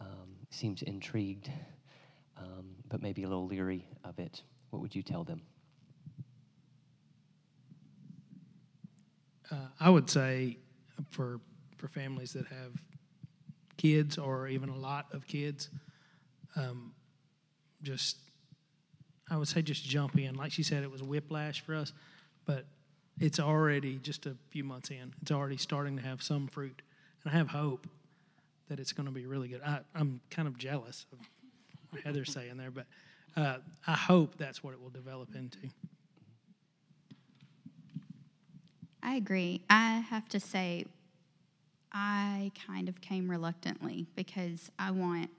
[0.00, 1.50] um, seems intrigued
[2.38, 4.42] um, but maybe a little leery of it?
[4.70, 5.42] What would you tell them?
[9.50, 10.58] Uh, I would say
[11.10, 11.40] for
[11.76, 12.72] for families that have
[13.76, 15.70] kids or even a lot of kids,
[16.56, 16.92] um,
[17.82, 18.18] just
[19.30, 20.34] I would say just jump in.
[20.34, 21.92] Like she said, it was whiplash for us,
[22.44, 22.66] but
[23.20, 25.14] it's already just a few months in.
[25.22, 26.82] It's already starting to have some fruit,
[27.24, 27.86] and I have hope
[28.68, 29.62] that it's going to be really good.
[29.64, 31.18] I, am kind of jealous of
[32.04, 32.86] Heather's saying there, but
[33.36, 35.58] uh, I hope that's what it will develop into.
[39.02, 39.62] I agree.
[39.70, 40.86] I have to say,
[41.92, 45.30] I kind of came reluctantly because I want,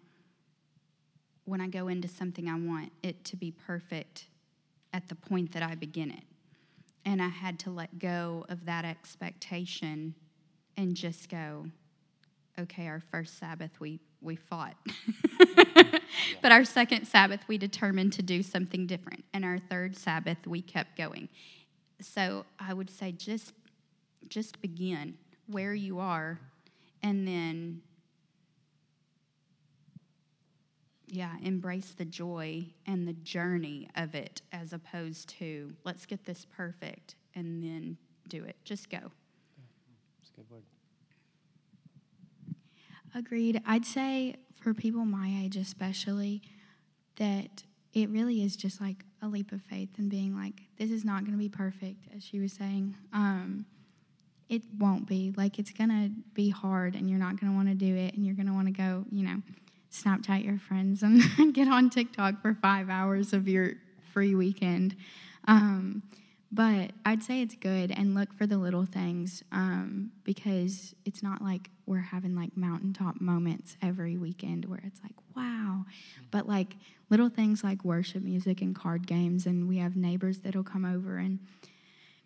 [1.45, 4.26] when I go into something, I want it to be perfect
[4.93, 6.24] at the point that I begin it.
[7.06, 10.16] And I had to let go of that expectation
[10.78, 11.66] and just go,
[12.60, 14.76] okay, our first Sabbath we, we fought.
[16.41, 19.24] but our second Sabbath we determined to do something different.
[19.34, 21.30] And our third Sabbath we kept going.
[22.01, 23.53] So I would say just
[24.28, 25.15] just begin
[25.47, 26.39] where you are
[27.01, 27.82] and then
[31.11, 36.45] yeah, embrace the joy and the journey of it as opposed to let's get this
[36.45, 37.97] perfect and then
[38.28, 38.55] do it.
[38.63, 38.99] Just go.
[38.99, 40.63] That's a good word.
[43.15, 43.61] Agreed.
[43.65, 46.41] I'd say for people my age, especially,
[47.18, 51.03] that it really is just like a leap of faith and being like, this is
[51.03, 52.95] not going to be perfect, as she was saying.
[53.14, 53.66] Um,
[54.47, 55.34] it won't be.
[55.36, 58.16] Like, it's going to be hard, and you're not going to want to do it,
[58.16, 59.41] and you're going to want to go, you know,
[59.91, 61.22] Snapchat your friends and
[61.53, 63.74] get on TikTok for five hours of your
[64.14, 64.95] free weekend.
[65.47, 66.03] Um,
[66.52, 71.43] but I'd say it's good and look for the little things um, because it's not
[71.43, 75.86] like we're having like mountaintop moments every weekend where it's like, wow.
[76.32, 76.76] But like
[77.10, 81.18] little things like worship music and card games, and we have neighbors that'll come over
[81.18, 81.39] and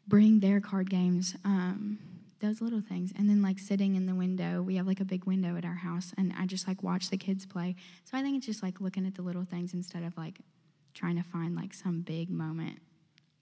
[0.08, 1.36] bring their card games.
[1.44, 2.00] Um,
[2.40, 3.14] those little things.
[3.18, 5.76] And then like sitting in the window, we have like a big window at our
[5.76, 7.76] house, and I just like watch the kids play.
[8.04, 10.40] So I think it's just like looking at the little things instead of like
[10.94, 12.80] trying to find like some big moment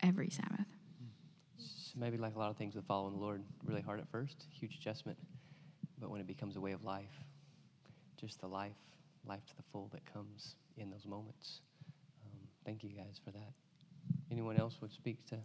[0.02, 0.66] every Sabbath.
[1.58, 4.46] So maybe like a lot of things with following the Lord, really hard at first,
[4.52, 5.18] huge adjustment,
[6.00, 7.24] but when it becomes a way of life,
[8.20, 8.78] just the life,
[9.26, 11.62] life to the full that comes in those moments.
[12.24, 13.54] Um, thank you guys for that.
[14.32, 15.38] Anyone else would speak to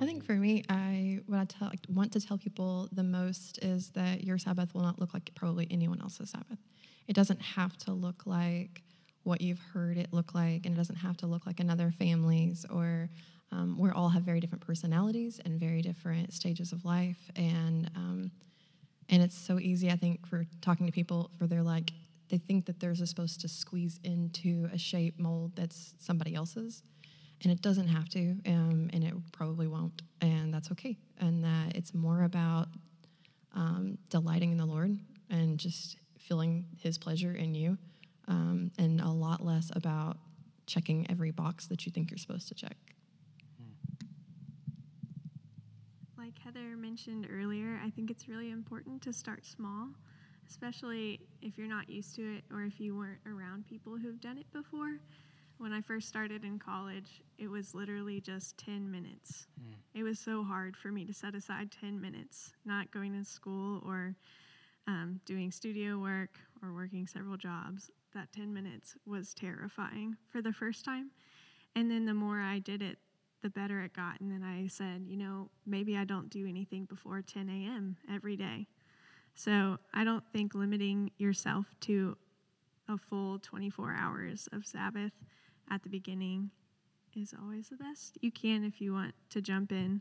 [0.00, 3.58] I think for me, I what I tell, like, want to tell people the most
[3.62, 6.58] is that your Sabbath will not look like probably anyone else's Sabbath.
[7.06, 8.82] It doesn't have to look like
[9.24, 12.64] what you've heard it look like, and it doesn't have to look like another family's.
[12.70, 13.10] Or
[13.52, 18.30] um, we all have very different personalities and very different stages of life, and um,
[19.08, 21.92] and it's so easy, I think, for talking to people for they're like
[22.30, 26.82] they think that they're supposed to squeeze into a shape mold that's somebody else's
[27.42, 30.96] and it doesn't have to, um, and it probably won't, and that's okay.
[31.18, 32.68] And that it's more about
[33.54, 34.96] um, delighting in the Lord
[35.30, 37.78] and just feeling His pleasure in you,
[38.28, 40.18] um, and a lot less about
[40.66, 42.76] checking every box that you think you're supposed to check.
[46.22, 49.88] Like Heather mentioned earlier, I think it's really important to start small,
[50.48, 54.38] especially if you're not used to it or if you weren't around people who've done
[54.38, 55.00] it before
[55.58, 59.48] when I first started in college, it was literally just 10 minutes.
[59.60, 59.74] Mm.
[59.94, 63.82] It was so hard for me to set aside 10 minutes, not going to school
[63.84, 64.14] or
[64.86, 67.90] um, doing studio work or working several jobs.
[68.14, 71.10] That 10 minutes was terrifying for the first time.
[71.74, 72.98] And then the more I did it,
[73.42, 74.20] the better it got.
[74.20, 77.96] And then I said, you know, maybe I don't do anything before 10 a.m.
[78.12, 78.66] every day.
[79.34, 82.16] So I don't think limiting yourself to
[82.88, 85.12] a full 24 hours of Sabbath
[85.70, 86.50] at the beginning
[87.16, 88.18] is always the best.
[88.20, 90.00] You can if you want to jump in,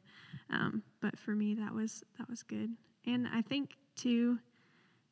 [0.50, 2.72] um, but for me that was that was good.
[3.06, 4.40] And I think to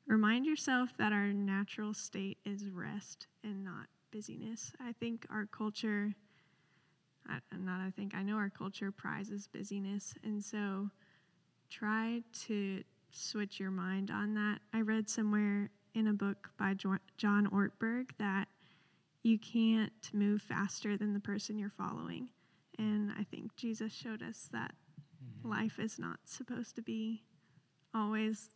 [0.08, 4.72] remind yourself that our natural state is rest and not busyness.
[4.80, 6.14] I think our culture,
[7.30, 10.90] I, not I think I know our culture prizes busyness, and so
[11.70, 14.60] try to switch your mind on that.
[14.74, 18.48] I read somewhere in a book by John Ortberg that
[19.24, 22.30] you can't move faster than the person you're following.
[22.78, 24.74] And I think Jesus showed us that
[25.24, 25.50] mm-hmm.
[25.50, 27.24] life is not supposed to be
[27.94, 28.50] always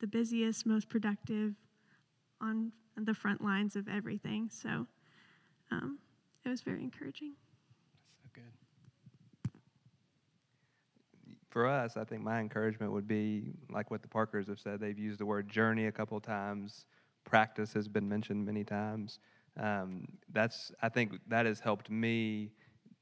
[0.00, 1.54] the busiest, most productive
[2.40, 4.50] on the front lines of everything.
[4.50, 4.86] So
[5.70, 5.98] um,
[6.44, 7.34] it was very encouraging.
[8.34, 9.52] Good.
[11.50, 14.80] For us, I think my encouragement would be like what the Parkers have said.
[14.80, 16.86] They've used the word journey a couple times.
[17.24, 19.18] Practice has been mentioned many times
[19.58, 22.50] um, that's I think that has helped me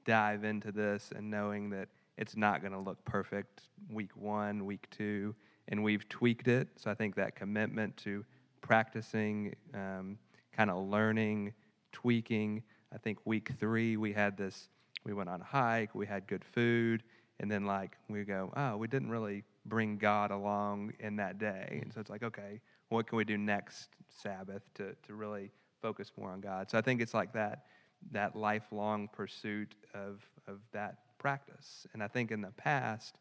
[0.05, 4.89] dive into this and knowing that it's not going to look perfect week one, week
[4.91, 5.35] two,
[5.68, 6.68] and we've tweaked it.
[6.76, 8.24] So I think that commitment to
[8.61, 10.18] practicing, um,
[10.53, 11.55] kind of learning,
[11.93, 12.62] tweaking.
[12.93, 14.68] I think week three we had this.
[15.05, 15.94] We went on a hike.
[15.94, 17.03] We had good food,
[17.38, 21.80] and then like we go, oh, we didn't really bring God along in that day,
[21.82, 26.12] and so it's like, okay, what can we do next Sabbath to to really focus
[26.16, 26.70] more on God.
[26.70, 27.64] So I think it's like that
[28.12, 31.86] that lifelong pursuit of of that practice.
[31.92, 33.16] And I think in the past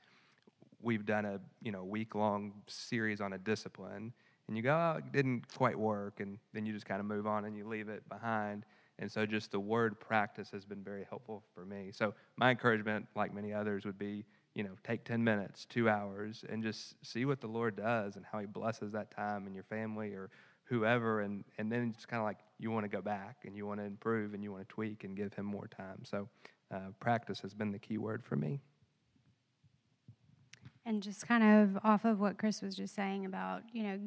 [0.81, 4.13] we've done a you know week long series on a discipline,
[4.47, 7.27] and you go, oh, it didn't quite work, and then you just kind of move
[7.27, 8.65] on and you leave it behind.
[8.99, 11.91] And so just the word practice has been very helpful for me.
[11.93, 14.25] So my encouragement, like many others, would be
[14.55, 18.25] you know take 10 minutes two hours and just see what the lord does and
[18.29, 20.29] how he blesses that time in your family or
[20.65, 21.21] whoever.
[21.21, 23.79] And and then it's kind of like you want to go back and you want
[23.79, 26.03] to improve and you want to tweak and give him more time.
[26.03, 26.27] So
[26.69, 28.59] uh, practice has been the key word for me.
[30.85, 33.99] And just kind of off of what chris was just saying about you know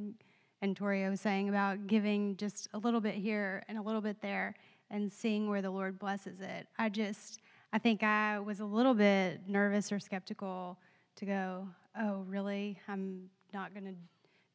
[0.60, 4.20] and torio was saying about giving just a little bit here and a little bit
[4.20, 4.54] there
[4.92, 7.40] and seeing where the lord blesses it i just
[7.72, 10.78] i think i was a little bit nervous or skeptical
[11.16, 11.66] to go
[12.00, 13.94] oh really i'm not going to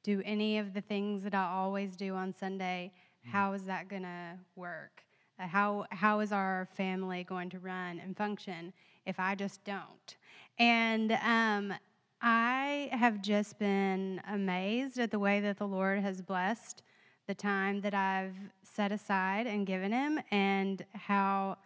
[0.07, 3.35] do any of the things that I always do on Sunday, mm-hmm.
[3.35, 5.03] how is that going to work?
[5.37, 8.71] Uh, how, how is our family going to run and function
[9.05, 10.15] if I just don't?
[10.57, 11.73] And um,
[12.21, 16.83] I have just been amazed at the way that the Lord has blessed
[17.27, 21.57] the time that I've set aside and given Him, and how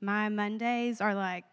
[0.00, 1.44] my Mondays are like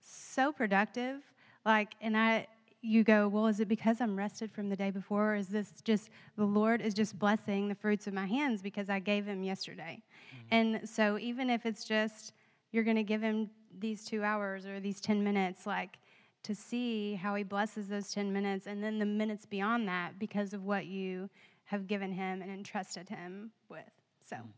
[0.00, 1.20] so productive.
[1.64, 2.46] Like, and I,
[2.82, 5.32] you go, well, is it because I'm rested from the day before?
[5.32, 8.88] Or is this just the Lord is just blessing the fruits of my hands because
[8.88, 10.02] I gave him yesterday?
[10.02, 10.54] Mm-hmm.
[10.54, 12.32] And so, even if it's just
[12.72, 15.98] you're going to give him these two hours or these 10 minutes, like
[16.42, 20.52] to see how he blesses those 10 minutes and then the minutes beyond that because
[20.52, 21.28] of what you
[21.66, 23.80] have given him and entrusted him with.
[24.28, 24.48] So, mm.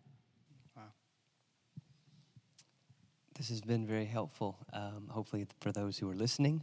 [0.76, 0.82] wow.
[3.36, 6.62] This has been very helpful, um, hopefully, for those who are listening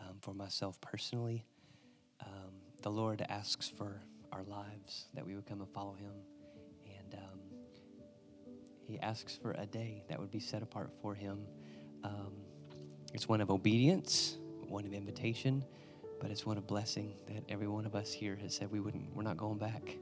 [0.00, 1.44] um, for myself personally.
[2.20, 4.00] Um, the Lord asks for
[4.32, 6.12] our lives, that we would come and follow Him.
[6.98, 7.40] And um,
[8.86, 11.46] He asks for a day that would be set apart for Him.
[12.02, 12.32] Um,
[13.12, 14.38] it's one of obedience
[14.68, 15.64] one of invitation,
[16.24, 19.14] but it's one of blessing that every one of us here has said we wouldn't,
[19.14, 19.98] we're not going back.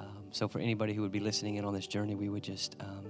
[0.00, 2.74] Um, so for anybody who would be listening in on this journey, we would just,
[2.80, 3.04] um,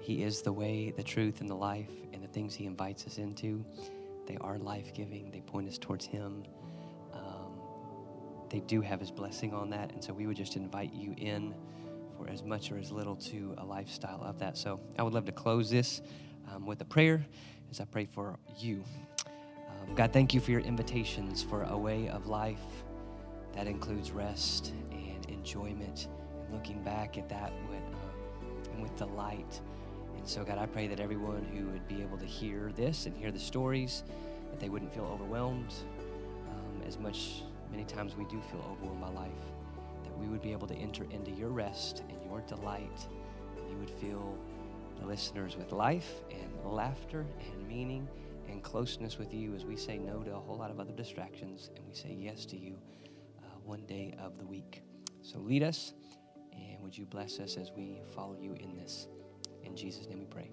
[0.00, 3.18] He is the way, the truth, and the life, and the things He invites us
[3.18, 3.62] into,
[4.26, 5.30] they are life giving.
[5.30, 6.42] They point us towards Him.
[7.12, 7.52] Um,
[8.48, 11.54] they do have His blessing on that, and so we would just invite you in
[12.16, 14.56] for as much or as little to a lifestyle of that.
[14.56, 16.00] So I would love to close this
[16.50, 17.26] um, with a prayer
[17.70, 18.82] as I pray for you.
[19.82, 22.84] Um, God, thank you for your invitations for a way of life
[23.54, 26.08] that includes rest and enjoyment
[26.44, 29.60] and looking back at that with, um, with delight.
[30.16, 33.16] And so, God, I pray that everyone who would be able to hear this and
[33.16, 34.04] hear the stories,
[34.50, 35.74] that they wouldn't feel overwhelmed
[36.50, 37.42] um, as much.
[37.70, 39.30] Many times we do feel overwhelmed by life
[40.04, 43.08] that we would be able to enter into your rest and your delight,
[43.56, 44.36] and you would fill
[45.00, 48.06] the listeners with life and laughter and meaning
[48.60, 51.86] closeness with you as we say no to a whole lot of other distractions and
[51.86, 52.76] we say yes to you
[53.38, 54.82] uh, one day of the week.
[55.22, 55.94] So lead us,
[56.52, 59.08] and would you bless us as we follow you in this?
[59.62, 60.50] In Jesus' name we pray.